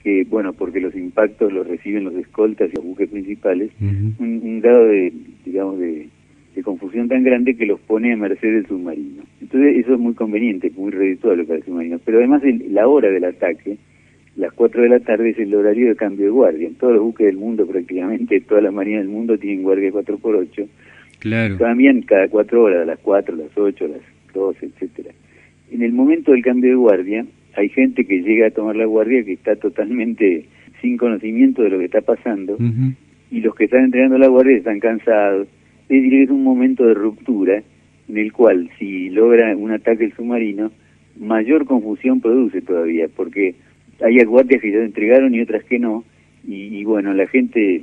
que, 0.03 0.27
bueno, 0.29 0.53
porque 0.53 0.81
los 0.81 0.95
impactos 0.95 1.51
los 1.51 1.67
reciben 1.67 2.05
los 2.05 2.15
escoltas 2.15 2.69
y 2.71 2.77
los 2.77 2.85
buques 2.85 3.09
principales, 3.09 3.71
un, 3.81 4.61
grado 4.61 4.85
de, 4.85 5.13
digamos, 5.47 5.79
de, 5.79 6.09
confusión 6.63 7.09
tan 7.09 7.23
grande 7.25 7.57
que 7.57 7.67
los 7.67 7.81
pone 7.81 8.13
a 8.13 8.17
merced 8.17 8.53
del 8.53 8.67
submarino. 8.67 9.23
Entonces 9.41 9.77
eso 9.79 9.95
es 9.95 10.01
muy 10.01 10.15
conveniente, 10.15 10.71
muy 10.77 10.91
redituable 10.91 11.45
para 11.45 11.59
el 11.59 11.65
submarino. 11.65 11.99
Pero 12.05 12.19
además 12.19 12.43
la 12.71 12.87
hora 12.87 13.11
del 13.11 13.25
ataque, 13.25 13.77
las 14.37 14.53
4 14.53 14.83
de 14.83 14.89
la 14.89 15.01
tarde, 15.01 15.31
es 15.31 15.39
el 15.39 15.55
horario 15.55 15.89
de 15.89 15.97
cambio 15.97 16.27
de 16.27 16.31
guardia. 16.31 16.69
En 16.69 16.75
todos 16.75 16.95
los 16.95 17.03
buques 17.03 17.27
del 17.27 17.37
mundo 17.37 17.67
prácticamente, 17.67 18.41
todas 18.41 18.65
las 18.65 18.73
marinas 18.73 19.03
del 19.03 19.11
mundo 19.11 19.39
tienen 19.39 19.63
guardia 19.63 19.93
4 19.93 20.19
por 20.19 20.37
8 20.37 20.67
Claro. 21.21 21.57
Cambian 21.57 22.03
cada 22.03 22.29
4 22.29 22.63
horas, 22.63 22.83
a 22.83 22.87
las 22.87 22.99
4, 22.99 23.35
a 23.35 23.39
las 23.39 23.57
8, 23.57 23.85
a 23.85 23.89
las 23.89 24.01
12, 24.35 24.67
etcétera 24.67 25.11
en 25.75 25.83
el 25.83 25.93
momento 25.93 26.31
del 26.31 26.43
cambio 26.43 26.71
de 26.71 26.77
guardia, 26.77 27.27
hay 27.57 27.69
gente 27.69 28.05
que 28.05 28.23
llega 28.23 28.47
a 28.47 28.51
tomar 28.51 28.77
la 28.77 28.85
guardia 28.85 29.25
que 29.25 29.33
está 29.33 29.57
totalmente 29.57 30.45
sin 30.81 30.97
conocimiento 30.97 31.63
de 31.63 31.71
lo 31.71 31.79
que 31.79 31.87
está 31.87 32.01
pasando, 32.01 32.57
y 33.31 33.41
los 33.41 33.57
que 33.57 33.65
están 33.65 33.85
entregando 33.85 34.17
la 34.17 34.29
guardia 34.29 34.57
están 34.57 34.79
cansados. 34.79 35.49
Es 35.89 36.03
decir, 36.03 36.15
es 36.23 36.31
un 36.31 36.45
momento 36.45 36.87
de 36.87 36.95
ruptura 36.95 37.63
en 38.09 38.17
el 38.17 38.33
cual, 38.33 38.71
si 38.79 39.11
logra 39.11 39.57
un 39.57 39.73
ataque 39.73 40.05
el 40.05 40.13
submarino, 40.15 40.71
mayor 41.19 41.65
confusión 41.65 42.21
produce 42.21 42.61
todavía, 42.61 43.09
porque 43.09 43.57
hay 44.01 44.23
guardias 44.23 44.63
que 44.63 44.71
ya 44.71 44.79
entregaron 44.79 45.35
y 45.35 45.41
otras 45.41 45.65
que 45.65 45.81
no, 45.81 46.05
y, 46.47 46.85
bueno, 46.85 47.15
la 47.15 47.27
gente 47.27 47.83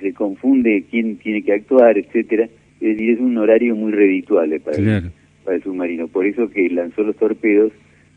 se 0.00 0.12
confunde 0.12 0.84
quién 0.90 1.16
tiene 1.16 1.42
que 1.42 1.54
actuar, 1.54 1.98
etcétera. 1.98 2.44
Es 2.80 2.96
decir, 2.96 3.10
es 3.10 3.20
un 3.20 3.36
horario 3.38 3.74
muy 3.74 3.90
redituable 3.90 4.60
para 4.60 4.76
claro 4.76 5.08
para 5.46 5.56
el 5.56 5.62
submarino. 5.62 6.08
Por 6.08 6.26
eso 6.26 6.50
que 6.50 6.68
lanzó 6.68 7.02
los 7.02 7.16
torpedos 7.16 7.72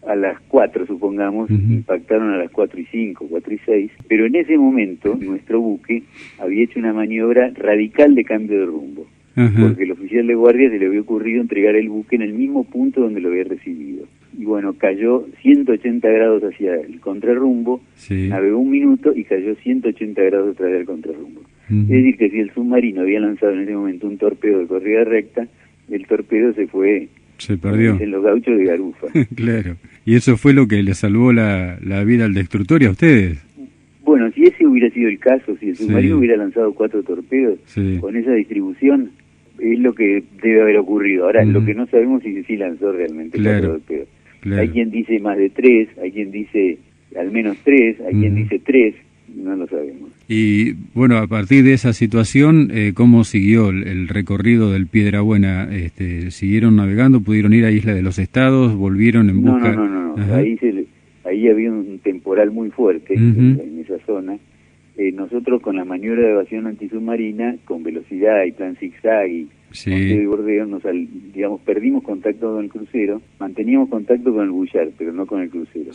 a 0.06 0.16
las 0.16 0.40
4, 0.48 0.88
supongamos, 0.88 1.50
impactaron 1.50 2.32
a 2.32 2.38
las 2.38 2.52
4 2.52 2.80
y 2.80 2.86
5, 2.86 3.28
4 3.30 3.54
y 3.54 3.60
6, 3.66 3.92
pero 4.08 4.26
en 4.26 4.36
ese 4.36 4.58
momento 4.58 5.18
nuestro 5.20 5.60
buque 5.60 6.04
había 6.40 6.64
hecho 6.64 6.80
una 6.80 6.94
maniobra 6.94 7.52
radical 7.56 8.16
de 8.16 8.24
cambio 8.24 8.60
de 8.60 8.66
rumbo, 8.66 9.08
porque 9.60 9.84
el 9.84 9.92
oficial 9.92 10.26
de 10.28 10.36
guardia 10.36 10.70
se 10.70 10.80
le 10.80 10.88
había 10.88 11.02
ocurrido 11.02 11.42
entregar 11.42 11.76
el 11.76 11.90
buque 11.90 12.16
en 12.16 12.22
el 12.22 12.34
mismo 12.34 12.64
punto 12.64 13.02
donde 13.02 13.20
lo 13.20 13.30
había 13.30 13.44
recibido. 13.44 14.06
Y 14.38 14.46
bueno, 14.46 14.74
cayó 14.78 15.26
180 15.42 16.08
grados 16.08 16.44
hacia 16.44 16.76
el 16.76 17.02
contrarrumbo, 17.02 17.82
navegó 18.10 18.58
un 18.58 18.72
minuto 18.72 19.12
y 19.14 19.26
cayó 19.26 19.54
180 19.56 20.22
grados 20.22 20.56
atrás 20.56 20.72
del 20.72 20.86
contrarrumbo. 20.86 21.42
Es 21.70 21.88
decir, 21.88 22.18
que 22.18 22.30
si 22.30 22.40
el 22.40 22.52
submarino 22.54 23.02
había 23.02 23.20
lanzado 23.20 23.52
en 23.54 23.60
ese 23.62 23.76
momento 23.76 24.08
un 24.08 24.18
torpedo 24.18 24.60
de 24.60 24.68
corrida 24.68 25.04
recta, 25.04 25.48
el 25.92 26.06
torpedo 26.08 26.54
se 26.54 26.68
fue 26.68 27.08
se 27.38 27.58
perdió. 27.58 27.98
En 28.00 28.12
los 28.12 28.24
gauchos 28.24 28.58
de 28.58 28.66
Garufa. 28.66 29.08
claro. 29.36 29.78
¿Y 30.06 30.16
eso 30.16 30.38
fue 30.38 30.54
lo 30.54 30.68
que 30.68 30.84
le 30.84 30.94
salvó 30.94 31.32
la, 31.32 31.78
la 31.82 32.04
vida 32.04 32.26
al 32.26 32.34
destructor 32.34 32.84
y 32.84 32.86
a 32.86 32.92
ustedes? 32.92 33.46
Bueno, 34.04 34.32
si 34.32 34.44
ese 34.44 34.66
hubiera 34.66 34.90
sido 34.90 35.08
el 35.08 35.20
caso, 35.20 35.56
si 35.60 35.70
el 35.70 35.76
submarino 35.78 36.18
hubiera 36.18 36.36
lanzado 36.36 36.74
cuatro 36.74 37.04
torpedos 37.04 37.60
con 38.02 38.16
esa 38.16 38.34
distribución, 38.34 39.12
es 39.60 39.80
lo 39.80 39.94
que 39.94 40.24
debe 40.42 40.62
haber 40.62 40.78
ocurrido. 40.78 41.26
Ahora, 41.26 41.46
lo 41.46 41.64
que 41.64 41.76
no 41.76 41.86
sabemos 41.88 42.26
es 42.26 42.34
si 42.34 42.44
sí 42.44 42.58
lanzó 42.58 42.92
realmente 42.92 43.42
cuatro 43.42 43.74
torpedos. 43.74 44.08
Hay 44.58 44.70
quien 44.70 44.90
dice 44.90 45.20
más 45.20 45.38
de 45.38 45.50
tres, 45.50 45.90
hay 46.02 46.12
quien 46.12 46.32
dice 46.32 46.80
al 47.18 47.32
menos 47.32 47.58
tres, 47.64 47.98
hay 48.02 48.14
quien 48.16 48.36
dice 48.36 48.60
tres, 48.60 48.96
no 49.36 49.56
lo 49.56 49.68
sabemos. 49.68 50.10
Y 50.28 50.74
bueno, 50.94 51.18
a 51.18 51.28
partir 51.28 51.64
de 51.64 51.74
esa 51.74 51.94
situación, 51.94 52.70
eh, 52.72 52.94
¿cómo 52.94 53.24
siguió 53.24 53.70
el, 53.70 54.08
recorrido 54.08 54.72
del 54.72 54.88
Piedra 54.88 55.22
Buena? 55.22 55.68
Este, 55.76 56.32
¿Siguieron 56.32 56.76
navegando? 56.76 57.22
¿Pudieron 57.22 57.54
ir 57.54 57.66
a 57.66 57.72
Isla 57.72 57.94
de 57.94 58.02
los 58.02 58.20
Estados? 58.20 58.76
¿Volvieron 58.76 59.30
en 59.30 59.42
busca? 59.42 59.72
No, 59.72 59.88
no, 59.88 60.16
no, 60.16 60.36
Ahí, 60.36 60.58
ahí 61.26 61.48
había 61.48 61.72
un 61.72 62.00
temporal 62.00 62.52
muy 62.52 62.70
fuerte 62.70 63.14
en, 63.14 63.84
esa 63.86 64.04
zona. 64.06 64.38
Eh, 64.98 65.12
nosotros 65.14 65.62
con 65.62 65.78
la 65.78 65.86
maniobra 65.86 66.24
de 66.24 66.32
evasión 66.32 66.68
antisubmarina, 66.68 67.56
con 67.66 67.84
velocidad 67.84 68.44
y 68.44 68.52
plan 68.52 68.76
zigzag 68.76 69.30
y 69.30 69.48
sí. 69.72 70.26
bordeo, 70.26 70.66
nos, 70.66 70.84
digamos, 71.34 71.62
perdimos 71.62 72.04
contacto 72.04 72.54
con 72.54 72.66
el 72.66 72.70
crucero, 72.70 73.22
manteníamos 73.40 73.90
contacto 73.90 74.34
con 74.34 74.44
el 74.44 74.52
Bullar, 74.52 74.90
pero 74.98 75.14
no 75.14 75.26
con 75.26 75.42
el 75.42 75.50
crucero 75.50 75.92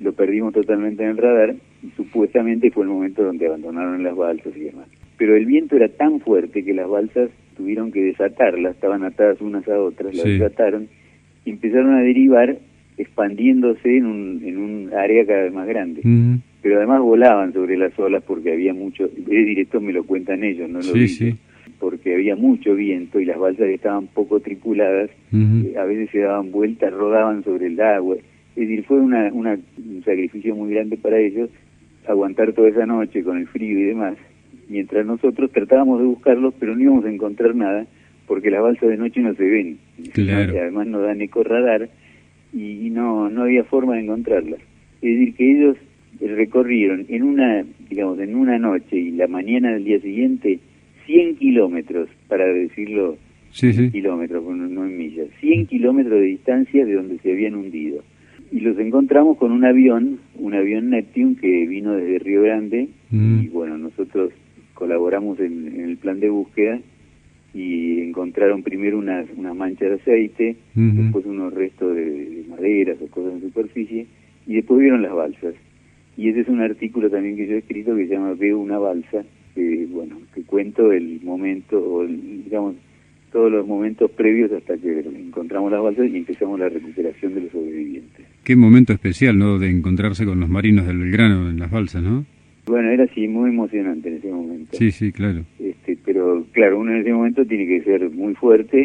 lo 0.00 0.12
perdimos 0.12 0.52
totalmente 0.52 1.02
en 1.02 1.10
el 1.10 1.16
radar 1.16 1.54
y 1.82 1.90
supuestamente 1.96 2.70
fue 2.70 2.84
el 2.84 2.90
momento 2.90 3.22
donde 3.22 3.46
abandonaron 3.46 4.02
las 4.02 4.14
balsas 4.14 4.56
y 4.56 4.60
demás. 4.60 4.88
Pero 5.16 5.36
el 5.36 5.46
viento 5.46 5.76
era 5.76 5.88
tan 5.88 6.20
fuerte 6.20 6.64
que 6.64 6.74
las 6.74 6.88
balsas 6.88 7.30
tuvieron 7.56 7.90
que 7.90 8.02
desatarlas, 8.02 8.74
estaban 8.74 9.04
atadas 9.04 9.40
unas 9.40 9.66
a 9.68 9.80
otras, 9.80 10.14
las 10.14 10.24
desataron 10.24 10.88
y 11.44 11.50
empezaron 11.50 11.94
a 11.94 12.00
derivar 12.02 12.58
expandiéndose 12.98 13.96
en 13.96 14.06
un, 14.06 14.42
en 14.44 14.58
un 14.58 14.94
área 14.94 15.26
cada 15.26 15.42
vez 15.44 15.52
más 15.52 15.66
grande. 15.66 16.02
Pero 16.62 16.76
además 16.78 17.00
volaban 17.00 17.52
sobre 17.52 17.76
las 17.76 17.98
olas 17.98 18.22
porque 18.26 18.52
había 18.52 18.74
mucho, 18.74 19.06
es 19.06 19.26
decir, 19.26 19.60
esto 19.60 19.80
me 19.80 19.92
lo 19.92 20.04
cuentan 20.04 20.44
ellos, 20.44 20.68
no 20.68 20.78
lo 20.78 20.84
sí, 20.84 21.36
porque 21.78 22.14
había 22.14 22.36
mucho 22.36 22.74
viento 22.74 23.20
y 23.20 23.24
las 23.24 23.38
balsas 23.38 23.68
estaban 23.68 24.06
poco 24.08 24.40
tripuladas, 24.40 25.10
eh, 25.32 25.74
a 25.78 25.84
veces 25.84 26.10
se 26.10 26.20
daban 26.20 26.50
vueltas, 26.50 26.92
rodaban 26.92 27.44
sobre 27.44 27.66
el 27.66 27.80
agua 27.80 28.16
es 28.56 28.68
decir, 28.68 28.84
fue 28.84 28.98
una, 28.98 29.30
un 29.32 30.02
sacrificio 30.02 30.56
muy 30.56 30.72
grande 30.72 30.96
para 30.96 31.18
ellos 31.18 31.50
aguantar 32.08 32.54
toda 32.54 32.70
esa 32.70 32.86
noche 32.86 33.22
con 33.22 33.36
el 33.36 33.46
frío 33.48 33.78
y 33.78 33.84
demás, 33.84 34.16
mientras 34.68 35.04
nosotros 35.04 35.50
tratábamos 35.52 36.00
de 36.00 36.06
buscarlos, 36.06 36.54
pero 36.58 36.74
no 36.74 36.82
íbamos 36.82 37.04
a 37.04 37.10
encontrar 37.10 37.54
nada, 37.54 37.86
porque 38.26 38.50
las 38.50 38.62
balsas 38.62 38.88
de 38.88 38.96
noche 38.96 39.20
no 39.20 39.34
se 39.34 39.44
ven, 39.44 39.78
y 39.98 40.30
además 40.30 40.86
no 40.86 41.00
dan 41.00 41.20
eco 41.20 41.42
radar, 41.42 41.90
y 42.54 42.88
no, 42.90 43.28
no 43.28 43.42
había 43.42 43.64
forma 43.64 43.94
de 43.94 44.04
encontrarlas. 44.04 44.60
Es 45.02 45.18
decir, 45.18 45.34
que 45.34 45.50
ellos 45.52 45.76
recorrieron 46.20 47.04
en 47.08 47.22
una, 47.24 47.62
digamos, 47.90 48.18
en 48.20 48.34
una 48.34 48.58
noche 48.58 48.96
y 48.96 49.10
la 49.10 49.26
mañana 49.26 49.72
del 49.72 49.84
día 49.84 50.00
siguiente 50.00 50.58
100 51.04 51.36
kilómetros, 51.36 52.08
para 52.28 52.46
decirlo 52.46 53.18
kilómetros, 53.92 54.42
no, 54.44 54.54
no 54.54 54.86
en 54.86 54.96
millas, 54.96 55.28
100 55.40 55.66
kilómetros 55.66 56.20
de 56.20 56.26
distancia 56.26 56.86
de 56.86 56.94
donde 56.94 57.18
se 57.18 57.32
habían 57.32 57.54
hundido 57.54 58.02
y 58.50 58.60
los 58.60 58.78
encontramos 58.78 59.38
con 59.38 59.52
un 59.52 59.64
avión, 59.64 60.20
un 60.36 60.54
avión 60.54 60.90
Neptune 60.90 61.36
que 61.36 61.66
vino 61.66 61.92
desde 61.92 62.18
Río 62.18 62.42
Grande 62.42 62.88
mm. 63.10 63.40
y 63.42 63.48
bueno, 63.48 63.78
nosotros 63.78 64.32
colaboramos 64.74 65.40
en, 65.40 65.80
el 65.80 65.96
plan 65.96 66.20
de 66.20 66.30
búsqueda 66.30 66.78
y 67.54 68.00
encontraron 68.00 68.62
primero 68.62 68.98
unas, 68.98 69.26
unas 69.36 69.56
manchas 69.56 69.88
de 69.88 69.94
aceite, 69.94 70.56
después 70.74 71.24
unos 71.24 71.54
restos 71.54 71.96
de, 71.96 72.44
maderas 72.48 72.98
o 73.00 73.06
cosas 73.08 73.32
en 73.34 73.40
superficie 73.40 74.06
y 74.46 74.54
después 74.54 74.80
vieron 74.80 75.02
las 75.02 75.14
balsas. 75.14 75.54
Y 76.16 76.28
ese 76.28 76.40
es 76.40 76.48
un 76.48 76.60
artículo 76.60 77.10
también 77.10 77.36
que 77.36 77.46
yo 77.46 77.54
he 77.54 77.58
escrito 77.58 77.96
que 77.96 78.06
se 78.06 78.14
llama 78.14 78.34
Veo 78.34 78.58
una 78.58 78.78
balsa, 78.78 79.24
que 79.54 79.86
bueno, 79.90 80.18
que 80.34 80.42
cuento 80.42 80.92
el 80.92 81.20
momento, 81.22 81.78
o 81.78 82.06
digamos, 82.06 82.76
todos 83.32 83.50
los 83.50 83.66
momentos 83.66 84.10
previos 84.10 84.50
hasta 84.52 84.78
que 84.78 85.00
encontramos 85.00 85.70
las 85.70 85.82
balsas 85.82 86.08
y 86.10 86.16
empezamos 86.16 86.58
la 86.58 86.68
recuperación 86.68 87.34
de 87.34 87.42
los 87.42 87.52
sobrevivientes. 87.52 88.15
Qué 88.46 88.54
momento 88.54 88.92
especial, 88.92 89.36
¿no?, 89.36 89.58
de 89.58 89.68
encontrarse 89.68 90.24
con 90.24 90.38
los 90.38 90.48
marinos 90.48 90.86
del 90.86 90.98
Belgrano 90.98 91.50
en 91.50 91.58
las 91.58 91.68
balsas, 91.68 92.00
¿no? 92.00 92.24
Bueno, 92.66 92.90
era 92.90 93.02
así 93.02 93.26
muy 93.26 93.50
emocionante 93.50 94.08
en 94.08 94.18
ese 94.18 94.30
momento. 94.30 94.76
Sí, 94.76 94.92
sí, 94.92 95.10
claro. 95.10 95.40
Este, 95.58 95.98
pero 96.04 96.46
claro, 96.52 96.78
uno 96.78 96.92
en 96.92 97.00
ese 97.00 97.12
momento 97.12 97.44
tiene 97.44 97.66
que 97.66 97.82
ser 97.82 98.08
muy 98.08 98.34
fuerte 98.34 98.84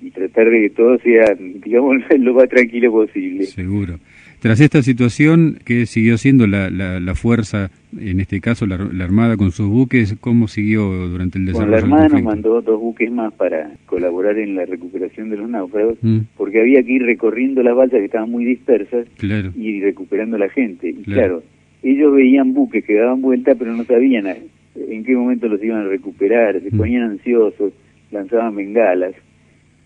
y 0.00 0.10
tratar 0.12 0.50
de 0.50 0.60
que 0.60 0.70
todo 0.70 0.98
sea, 1.00 1.34
digamos, 1.36 1.96
lo 2.16 2.34
más 2.34 2.48
tranquilo 2.48 2.92
posible. 2.92 3.46
Seguro. 3.46 3.98
Tras 4.42 4.60
esta 4.60 4.82
situación, 4.82 5.60
¿qué 5.64 5.86
siguió 5.86 6.18
siendo 6.18 6.48
la, 6.48 6.68
la, 6.68 7.14
fuerza, 7.14 7.70
en 7.96 8.18
este 8.18 8.40
caso 8.40 8.66
la, 8.66 8.74
Armada 8.74 9.36
con 9.36 9.52
sus 9.52 9.68
buques? 9.68 10.16
¿Cómo 10.20 10.48
siguió 10.48 10.82
durante 11.06 11.38
el 11.38 11.46
desarrollo? 11.46 11.70
Bueno, 11.70 11.86
la 11.86 11.96
Armada 11.96 12.08
nos 12.08 12.22
mandó 12.24 12.60
dos 12.60 12.80
buques 12.80 13.08
más 13.12 13.32
para 13.34 13.70
colaborar 13.86 14.36
en 14.38 14.56
la 14.56 14.66
recuperación 14.66 15.30
de 15.30 15.36
los 15.36 15.48
náufragos, 15.48 15.96
mm. 16.02 16.18
porque 16.36 16.60
había 16.60 16.82
que 16.82 16.90
ir 16.90 17.04
recorriendo 17.04 17.62
las 17.62 17.76
balsas 17.76 18.00
que 18.00 18.06
estaban 18.06 18.32
muy 18.32 18.44
dispersas 18.44 19.06
y 19.22 19.80
recuperando 19.80 20.34
a 20.34 20.40
la 20.40 20.48
gente. 20.48 20.88
Y 20.88 21.04
claro. 21.04 21.44
ellos 21.84 22.12
veían 22.12 22.52
buques 22.52 22.84
que 22.84 22.94
daban 22.94 23.22
vuelta, 23.22 23.54
pero 23.54 23.72
no 23.76 23.84
sabían 23.84 24.26
en 24.26 25.04
qué 25.04 25.14
momento 25.14 25.46
los 25.46 25.62
iban 25.62 25.82
a 25.82 25.88
recuperar, 25.88 26.60
se 26.60 26.74
mm. 26.74 26.78
ponían 26.78 27.04
ansiosos, 27.04 27.72
lanzaban 28.10 28.56
bengalas. 28.56 29.14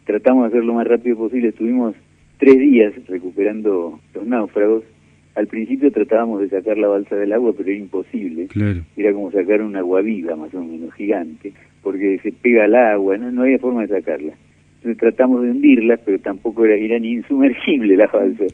Tratamos 0.07 0.45
de 0.45 0.49
hacer 0.49 0.65
lo 0.65 0.73
más 0.73 0.87
rápido 0.87 1.19
posible, 1.19 1.49
estuvimos 1.49 1.95
tres 2.39 2.59
días 2.59 2.93
recuperando 3.09 4.01
los 4.15 4.27
náufragos. 4.27 4.85
Al 5.35 5.47
principio 5.47 5.93
tratábamos 5.93 6.41
de 6.41 6.49
sacar 6.49 6.79
la 6.79 6.89
balsa 6.89 7.15
del 7.15 7.33
agua, 7.33 7.53
pero 7.57 7.69
era 7.69 7.79
imposible. 7.79 8.49
Era 8.97 9.13
como 9.13 9.31
sacar 9.31 9.61
una 9.61 9.81
agua 9.81 10.01
viva, 10.01 10.35
más 10.35 10.55
o 10.55 10.65
menos, 10.65 10.95
gigante, 10.95 11.53
porque 11.83 12.19
se 12.23 12.33
pega 12.33 12.65
al 12.65 12.75
agua, 12.75 13.19
no, 13.19 13.31
no 13.31 13.43
había 13.43 13.59
forma 13.59 13.83
de 13.83 13.89
sacarla. 13.89 14.33
Entonces 14.77 14.99
tratamos 14.99 15.43
de 15.43 15.51
hundirla, 15.51 15.99
pero 15.99 16.19
tampoco 16.21 16.65
era, 16.65 16.77
era 16.77 16.99
ni 16.99 17.13
insumergible 17.13 17.97
la 17.97 18.07
balsa. 18.07 18.45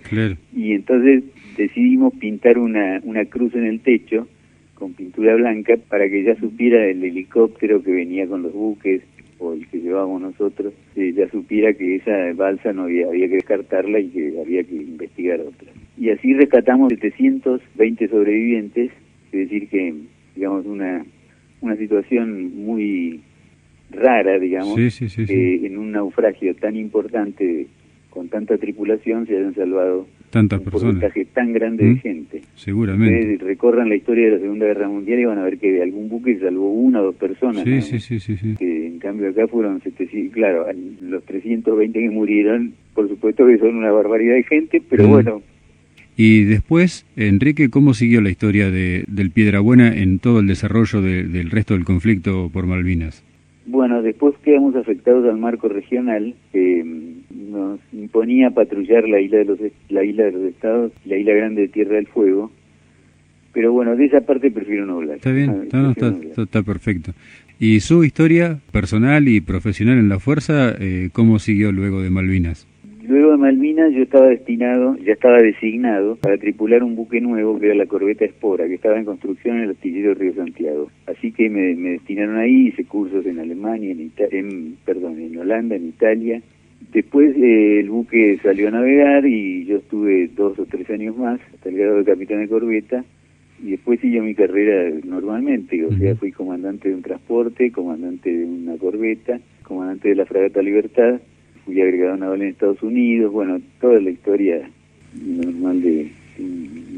Y 0.56 0.72
entonces 0.72 1.22
decidimos 1.56 2.14
pintar 2.14 2.58
una, 2.58 3.00
una 3.04 3.24
cruz 3.26 3.54
en 3.54 3.66
el 3.66 3.80
techo 3.80 4.26
con 4.74 4.94
pintura 4.94 5.36
blanca 5.36 5.76
para 5.88 6.08
que 6.08 6.24
ya 6.24 6.34
supiera 6.36 6.84
el 6.86 7.04
helicóptero 7.04 7.82
que 7.82 7.92
venía 7.92 8.26
con 8.26 8.42
los 8.42 8.52
buques 8.52 9.02
o 9.42 9.52
el 9.54 9.66
que 9.68 9.80
llevábamos 9.80 10.22
nosotros, 10.22 10.72
eh, 10.94 11.12
ya 11.16 11.28
supiera 11.30 11.72
que 11.72 11.96
esa 11.96 12.32
balsa 12.34 12.72
no 12.72 12.84
había, 12.84 13.08
había 13.08 13.28
que 13.28 13.34
descartarla 13.34 13.98
y 13.98 14.08
que 14.08 14.40
había 14.40 14.62
que 14.62 14.76
investigar 14.76 15.40
otra. 15.40 15.72
Y 15.98 16.10
así 16.10 16.32
rescatamos 16.34 16.92
720 16.92 18.08
sobrevivientes, 18.08 18.92
es 19.32 19.32
decir 19.32 19.68
que, 19.68 19.94
digamos, 20.36 20.64
una, 20.66 21.04
una 21.60 21.76
situación 21.76 22.64
muy 22.64 23.20
rara, 23.90 24.38
digamos, 24.38 24.76
que 24.76 25.66
en 25.66 25.76
un 25.76 25.92
naufragio 25.92 26.54
tan 26.54 26.76
importante, 26.76 27.66
con 28.10 28.28
tanta 28.28 28.56
tripulación, 28.58 29.26
se 29.26 29.36
hayan 29.36 29.54
salvado 29.54 30.06
tantas 30.32 30.58
un 30.58 30.64
personas. 30.64 30.94
porcentaje 30.94 31.24
tan 31.32 31.52
grande 31.52 31.84
de 31.84 31.90
¿Mm? 31.92 31.98
gente. 31.98 32.42
Seguramente. 32.56 33.20
Ustedes 33.20 33.40
recorran 33.42 33.88
la 33.88 33.94
historia 33.94 34.24
de 34.26 34.32
la 34.32 34.38
Segunda 34.40 34.66
Guerra 34.66 34.88
Mundial 34.88 35.20
y 35.20 35.24
van 35.26 35.38
a 35.38 35.44
ver 35.44 35.58
que 35.58 35.70
de 35.70 35.82
algún 35.82 36.08
buque 36.08 36.38
salvó 36.40 36.72
una 36.72 37.00
o 37.00 37.04
dos 37.04 37.14
personas. 37.14 37.62
Sí, 37.62 37.80
sí, 37.82 38.00
sí, 38.00 38.18
sí, 38.18 38.36
sí. 38.36 38.56
Que 38.58 38.86
en 38.88 38.98
cambio 38.98 39.28
acá 39.28 39.46
fueron 39.46 39.80
700, 39.80 40.34
claro, 40.34 40.66
los 41.02 41.22
320 41.24 42.00
que 42.00 42.10
murieron, 42.10 42.72
por 42.94 43.08
supuesto 43.08 43.46
que 43.46 43.58
son 43.58 43.76
una 43.76 43.92
barbaridad 43.92 44.34
de 44.34 44.42
gente, 44.42 44.82
pero 44.90 45.06
¿Mm? 45.06 45.10
bueno. 45.10 45.42
Y 46.16 46.44
después, 46.44 47.06
Enrique, 47.16 47.70
¿cómo 47.70 47.94
siguió 47.94 48.20
la 48.20 48.30
historia 48.30 48.70
de, 48.70 49.04
del 49.08 49.30
Piedrabuena 49.30 49.96
en 49.96 50.18
todo 50.18 50.40
el 50.40 50.46
desarrollo 50.46 51.00
del 51.00 51.50
resto 51.50 51.74
del 51.74 51.84
conflicto 51.84 52.50
por 52.52 52.66
Malvinas? 52.66 53.24
Bueno, 53.64 54.02
después 54.02 54.34
quedamos 54.44 54.74
afectados 54.76 55.24
al 55.24 55.38
marco 55.38 55.68
regional 55.68 56.34
mm, 56.52 57.21
nos 57.34 57.80
imponía 57.92 58.50
patrullar 58.50 59.08
la 59.08 59.20
isla 59.20 59.38
de 59.38 59.44
los 59.44 59.58
la 59.88 60.04
isla 60.04 60.24
de 60.24 60.32
los 60.32 60.42
Estados, 60.42 60.92
la 61.04 61.16
isla 61.16 61.32
grande 61.32 61.62
de 61.62 61.68
Tierra 61.68 61.96
del 61.96 62.06
Fuego. 62.06 62.50
Pero 63.52 63.72
bueno, 63.72 63.96
de 63.96 64.06
esa 64.06 64.22
parte 64.22 64.50
prefiero 64.50 64.86
no 64.86 64.96
hablar. 64.96 65.16
Está 65.16 65.30
bien, 65.30 65.68
ah, 65.72 65.92
está, 66.36 66.62
perfecto. 66.62 67.12
¿Y 67.58 67.80
su 67.80 68.02
historia 68.02 68.58
personal 68.72 69.28
y 69.28 69.40
profesional 69.40 69.98
en 69.98 70.08
la 70.08 70.18
fuerza, 70.18 70.74
eh, 70.80 71.10
cómo 71.12 71.38
siguió 71.38 71.70
luego 71.70 72.00
de 72.00 72.10
Malvinas? 72.10 72.66
Luego 73.06 73.32
de 73.32 73.36
Malvinas 73.36 73.92
yo 73.92 74.04
estaba 74.04 74.28
destinado, 74.28 74.96
ya 74.96 75.12
estaba 75.12 75.38
designado 75.38 76.16
para 76.16 76.38
tripular 76.38 76.82
un 76.82 76.94
buque 76.94 77.20
nuevo 77.20 77.58
que 77.58 77.66
era 77.66 77.74
la 77.74 77.86
corbeta 77.86 78.24
Espora, 78.24 78.66
que 78.68 78.74
estaba 78.74 78.98
en 78.98 79.04
construcción 79.04 79.56
en 79.58 79.64
el 79.64 79.70
astillero 79.72 80.14
Río 80.14 80.34
Santiago. 80.34 80.90
Así 81.06 81.32
que 81.32 81.50
me, 81.50 81.74
destinaron 81.74 82.36
ahí, 82.36 82.68
hice 82.68 82.84
cursos 82.84 83.26
en 83.26 83.40
Alemania, 83.40 83.90
en, 83.90 84.12
en, 84.16 84.76
perdón, 84.84 85.18
en 85.18 85.36
Holanda, 85.36 85.74
en 85.76 85.88
Italia. 85.88 86.42
Después 86.92 87.36
eh, 87.36 87.80
el 87.80 87.90
buque 87.90 88.38
salió 88.42 88.68
a 88.68 88.72
navegar 88.72 89.26
y 89.26 89.64
yo 89.64 89.78
estuve 89.78 90.28
dos 90.34 90.58
o 90.58 90.66
tres 90.66 90.88
años 90.90 91.16
más, 91.16 91.40
hasta 91.54 91.68
el 91.68 91.76
grado 91.76 91.98
de 91.98 92.04
capitán 92.04 92.40
de 92.40 92.48
corbeta, 92.48 93.04
y 93.62 93.70
después 93.70 94.00
siguió 94.00 94.22
mi 94.22 94.34
carrera 94.34 94.92
normalmente, 95.04 95.84
o 95.84 95.92
sea, 95.96 96.16
fui 96.16 96.32
comandante 96.32 96.88
de 96.88 96.96
un 96.96 97.02
transporte, 97.02 97.70
comandante 97.70 98.36
de 98.36 98.44
una 98.44 98.76
corbeta, 98.76 99.38
comandante 99.62 100.08
de 100.08 100.16
la 100.16 100.26
fragata 100.26 100.60
Libertad, 100.62 101.20
fui 101.64 101.80
agregado 101.80 102.16
naval 102.16 102.42
en 102.42 102.48
Estados 102.48 102.82
Unidos, 102.82 103.32
bueno, 103.32 103.60
toda 103.80 104.00
la 104.00 104.10
historia 104.10 104.68
normal 105.14 105.80
de, 105.80 106.10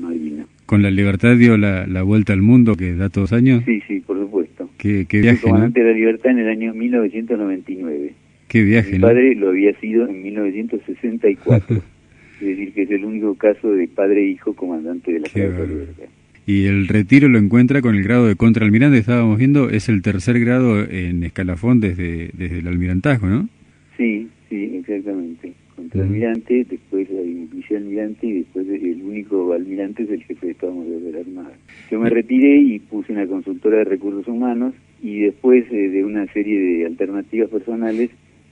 Malvinas. 0.00 0.46
¿Con 0.64 0.82
la 0.82 0.90
libertad 0.90 1.36
dio 1.36 1.58
la, 1.58 1.86
la, 1.86 2.02
vuelta 2.02 2.32
al 2.32 2.40
mundo 2.40 2.76
que 2.76 2.94
da 2.94 3.10
todos 3.10 3.32
años? 3.32 3.62
Sí, 3.66 3.82
sí, 3.86 4.00
por 4.00 4.18
supuesto. 4.18 4.70
¿Qué, 4.78 5.04
qué 5.06 5.20
viaje, 5.20 5.42
comandante 5.42 5.80
de 5.80 5.90
la 5.90 5.96
libertad 5.96 6.30
en 6.30 6.38
el 6.38 6.48
año 6.48 6.72
1999. 6.72 8.14
¿Qué 8.54 8.62
viaje, 8.62 8.92
Mi 8.92 8.98
padre 9.00 9.34
lo 9.34 9.48
había 9.48 9.74
sido 9.80 10.08
en 10.08 10.22
1964. 10.22 11.76
es 12.40 12.46
decir, 12.46 12.72
que 12.72 12.82
es 12.82 12.90
el 12.92 13.04
único 13.04 13.34
caso 13.34 13.72
de 13.72 13.88
padre 13.88 14.30
e 14.30 14.38
comandante 14.54 15.12
de 15.12 15.18
la 15.18 15.28
libertad. 15.34 16.04
Y 16.46 16.66
el 16.66 16.86
retiro 16.86 17.28
lo 17.28 17.38
encuentra 17.38 17.82
con 17.82 17.96
el 17.96 18.04
grado 18.04 18.28
de 18.28 18.36
contraalmirante, 18.36 18.98
estábamos 18.98 19.38
viendo, 19.38 19.70
es 19.70 19.88
el 19.88 20.02
tercer 20.02 20.38
grado 20.38 20.88
en 20.88 21.24
escalafón 21.24 21.80
desde, 21.80 22.30
desde 22.32 22.60
el 22.60 22.68
almirantazgo, 22.68 23.26
¿no? 23.26 23.48
Sí, 23.96 24.28
Sí, 24.54 24.76
exactamente. 24.76 25.52
Contraalmirante, 25.74 26.64
después 26.70 27.08
hay 27.10 27.48
vicealmirante 27.52 28.24
y 28.24 28.32
después 28.34 28.68
el 28.68 29.02
único 29.02 29.52
almirante 29.52 30.04
es 30.04 30.10
el 30.10 30.22
jefe 30.22 30.46
de 30.46 30.52
Estado 30.52 30.74
Mayor 30.74 31.00
de 31.00 31.10
la 31.10 31.18
Armada. 31.18 31.56
Yo 31.90 31.98
me 31.98 32.08
retiré 32.08 32.58
y 32.58 32.78
puse 32.78 33.12
una 33.12 33.26
consultora 33.26 33.78
de 33.78 33.84
recursos 33.84 34.28
humanos 34.28 34.74
y 35.02 35.22
después 35.22 35.64
eh, 35.72 35.88
de 35.88 36.04
una 36.04 36.32
serie 36.32 36.60
de 36.60 36.86
alternativas 36.86 37.50
personales 37.50 38.10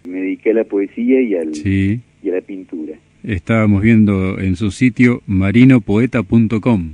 me 0.08 0.20
dediqué 0.20 0.50
a 0.50 0.54
la 0.54 0.64
poesía 0.64 1.20
y, 1.20 1.34
al, 1.34 1.52
y 1.54 2.30
a 2.30 2.34
la 2.34 2.40
pintura. 2.40 2.94
Estábamos 3.22 3.82
viendo 3.82 4.38
en 4.38 4.56
su 4.56 4.70
sitio 4.70 5.22
marinopoeta.com. 5.26 6.90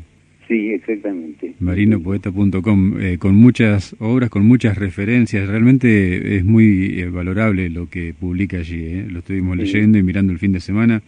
Sí, 0.49 0.71
exactamente. 0.71 1.55
Marinopoeta.com, 1.61 3.01
eh, 3.01 3.18
con 3.18 3.35
muchas 3.35 3.94
obras, 3.99 4.31
con 4.31 4.47
muchas 4.47 4.79
referencias. 4.79 5.47
Realmente 5.47 6.37
es 6.37 6.44
muy 6.44 7.01
eh, 7.01 7.11
valorable 7.11 7.68
lo 7.68 7.88
que 7.90 8.14
publica 8.18 8.57
allí. 8.57 8.83
Eh. 8.83 9.07
Lo 9.11 9.18
estuvimos 9.18 9.59
leyendo 9.59 9.99
y 9.99 10.03
mirando 10.03 10.33
el 10.33 10.38
fin 10.38 10.53
de 10.53 10.61
semana. 10.61 11.03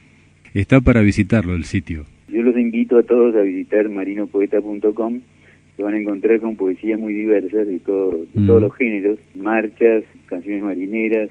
Está 0.52 0.82
para 0.82 1.00
visitarlo 1.00 1.54
el 1.54 1.64
sitio. 1.64 2.04
Yo 2.28 2.42
los 2.42 2.56
invito 2.56 2.98
a 2.98 3.02
todos 3.02 3.34
a 3.34 3.40
visitar 3.40 3.88
marinopoeta.com. 3.88 5.20
Se 5.80 5.84
van 5.84 5.94
a 5.94 5.98
encontrar 5.98 6.38
con 6.40 6.56
poesías 6.56 7.00
muy 7.00 7.14
diversas 7.14 7.66
de, 7.66 7.78
todo, 7.78 8.10
de 8.34 8.46
todos 8.46 8.60
mm. 8.60 8.64
los 8.64 8.76
géneros. 8.76 9.18
Marchas, 9.34 10.04
canciones 10.26 10.62
marineras, 10.62 11.30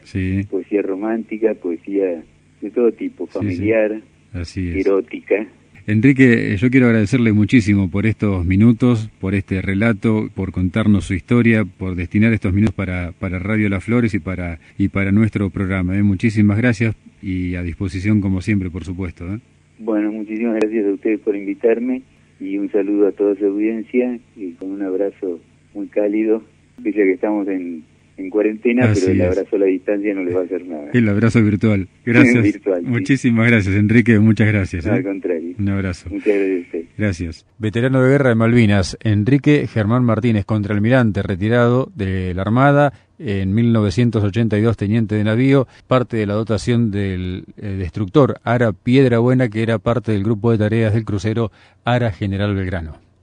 poesía 0.49 0.81
romántica, 0.81 1.53
poesía 1.53 2.23
de 2.59 2.71
todo 2.71 2.91
tipo, 2.91 3.27
familiar, 3.27 4.01
erótica. 4.55 5.45
Enrique, 5.85 6.57
yo 6.57 6.71
quiero 6.71 6.87
agradecerle 6.87 7.31
muchísimo 7.31 7.91
por 7.91 8.07
estos 8.07 8.43
minutos, 8.43 9.11
por 9.21 9.35
este 9.35 9.61
relato, 9.61 10.29
por 10.33 10.51
contarnos 10.51 11.05
su 11.05 11.13
historia, 11.13 11.63
por 11.63 11.93
destinar 11.93 12.33
estos 12.33 12.51
minutos 12.51 12.73
para, 12.73 13.11
para 13.19 13.37
Radio 13.37 13.69
Las 13.69 13.83
Flores 13.83 14.15
y 14.15 14.19
para, 14.19 14.57
y 14.79 14.87
para 14.87 15.11
nuestro 15.11 15.51
programa. 15.51 15.95
¿eh? 15.95 16.01
Muchísimas 16.01 16.57
gracias 16.57 16.95
y 17.21 17.53
a 17.53 17.61
disposición 17.61 18.19
como 18.19 18.41
siempre, 18.41 18.71
por 18.71 18.83
supuesto. 18.83 19.31
¿eh? 19.31 19.37
Bueno, 19.77 20.11
muchísimas 20.11 20.55
gracias 20.55 20.87
a 20.87 20.93
ustedes 20.93 21.19
por 21.19 21.35
invitarme 21.35 22.01
y 22.39 22.57
un 22.57 22.71
saludo 22.71 23.07
a 23.07 23.11
toda 23.11 23.35
su 23.35 23.45
audiencia 23.45 24.19
y 24.35 24.53
con 24.53 24.71
un 24.71 24.81
abrazo 24.81 25.39
muy 25.73 25.87
cálido, 25.87 26.41
pese 26.81 27.03
que 27.03 27.13
estamos 27.13 27.47
en, 27.47 27.83
en 28.19 28.29
cuarentena, 28.29 28.91
pero 28.93 29.11
el 29.11 29.21
abrazo 29.21 29.55
a 29.55 29.59
la 29.59 29.65
distancia 29.65 30.13
no 30.13 30.23
les 30.23 30.35
va 30.35 30.41
a 30.41 30.43
hacer 30.43 30.65
nada. 30.65 30.89
El 30.93 31.09
abrazo 31.09 31.41
virtual. 31.41 31.87
Gracias. 32.05 32.59
Muchísimas 32.83 33.47
gracias, 33.47 33.75
Enrique. 33.75 34.19
Muchas 34.19 34.47
gracias. 34.47 34.85
al 34.87 34.99
¿eh? 34.99 35.03
contrario. 35.03 35.55
Un 35.57 35.69
abrazo. 35.69 36.09
Muchas 36.09 36.35
gracias. 36.35 36.85
Gracias. 36.97 37.45
Veterano 37.57 38.01
de 38.01 38.09
guerra 38.09 38.29
de 38.29 38.35
Malvinas, 38.35 38.97
Enrique 39.03 39.67
Germán 39.67 40.03
Martínez, 40.03 40.45
contraalmirante 40.45 41.21
retirado 41.21 41.91
de 41.95 42.33
la 42.33 42.41
Armada, 42.41 42.93
en 43.19 43.53
1982 43.53 44.77
teniente 44.77 45.15
de 45.15 45.23
navío, 45.23 45.67
parte 45.87 46.17
de 46.17 46.25
la 46.25 46.33
dotación 46.33 46.89
del 46.89 47.43
eh, 47.57 47.67
destructor 47.77 48.39
Ara 48.43 48.71
Piedra 48.71 49.19
Buena, 49.19 49.49
que 49.49 49.61
era 49.61 49.77
parte 49.77 50.13
del 50.13 50.23
grupo 50.23 50.51
de 50.51 50.57
tareas 50.57 50.93
del 50.93 51.05
crucero 51.05 51.51
Ara 51.83 52.11
General 52.11 52.55
Belgrano. 52.55 53.08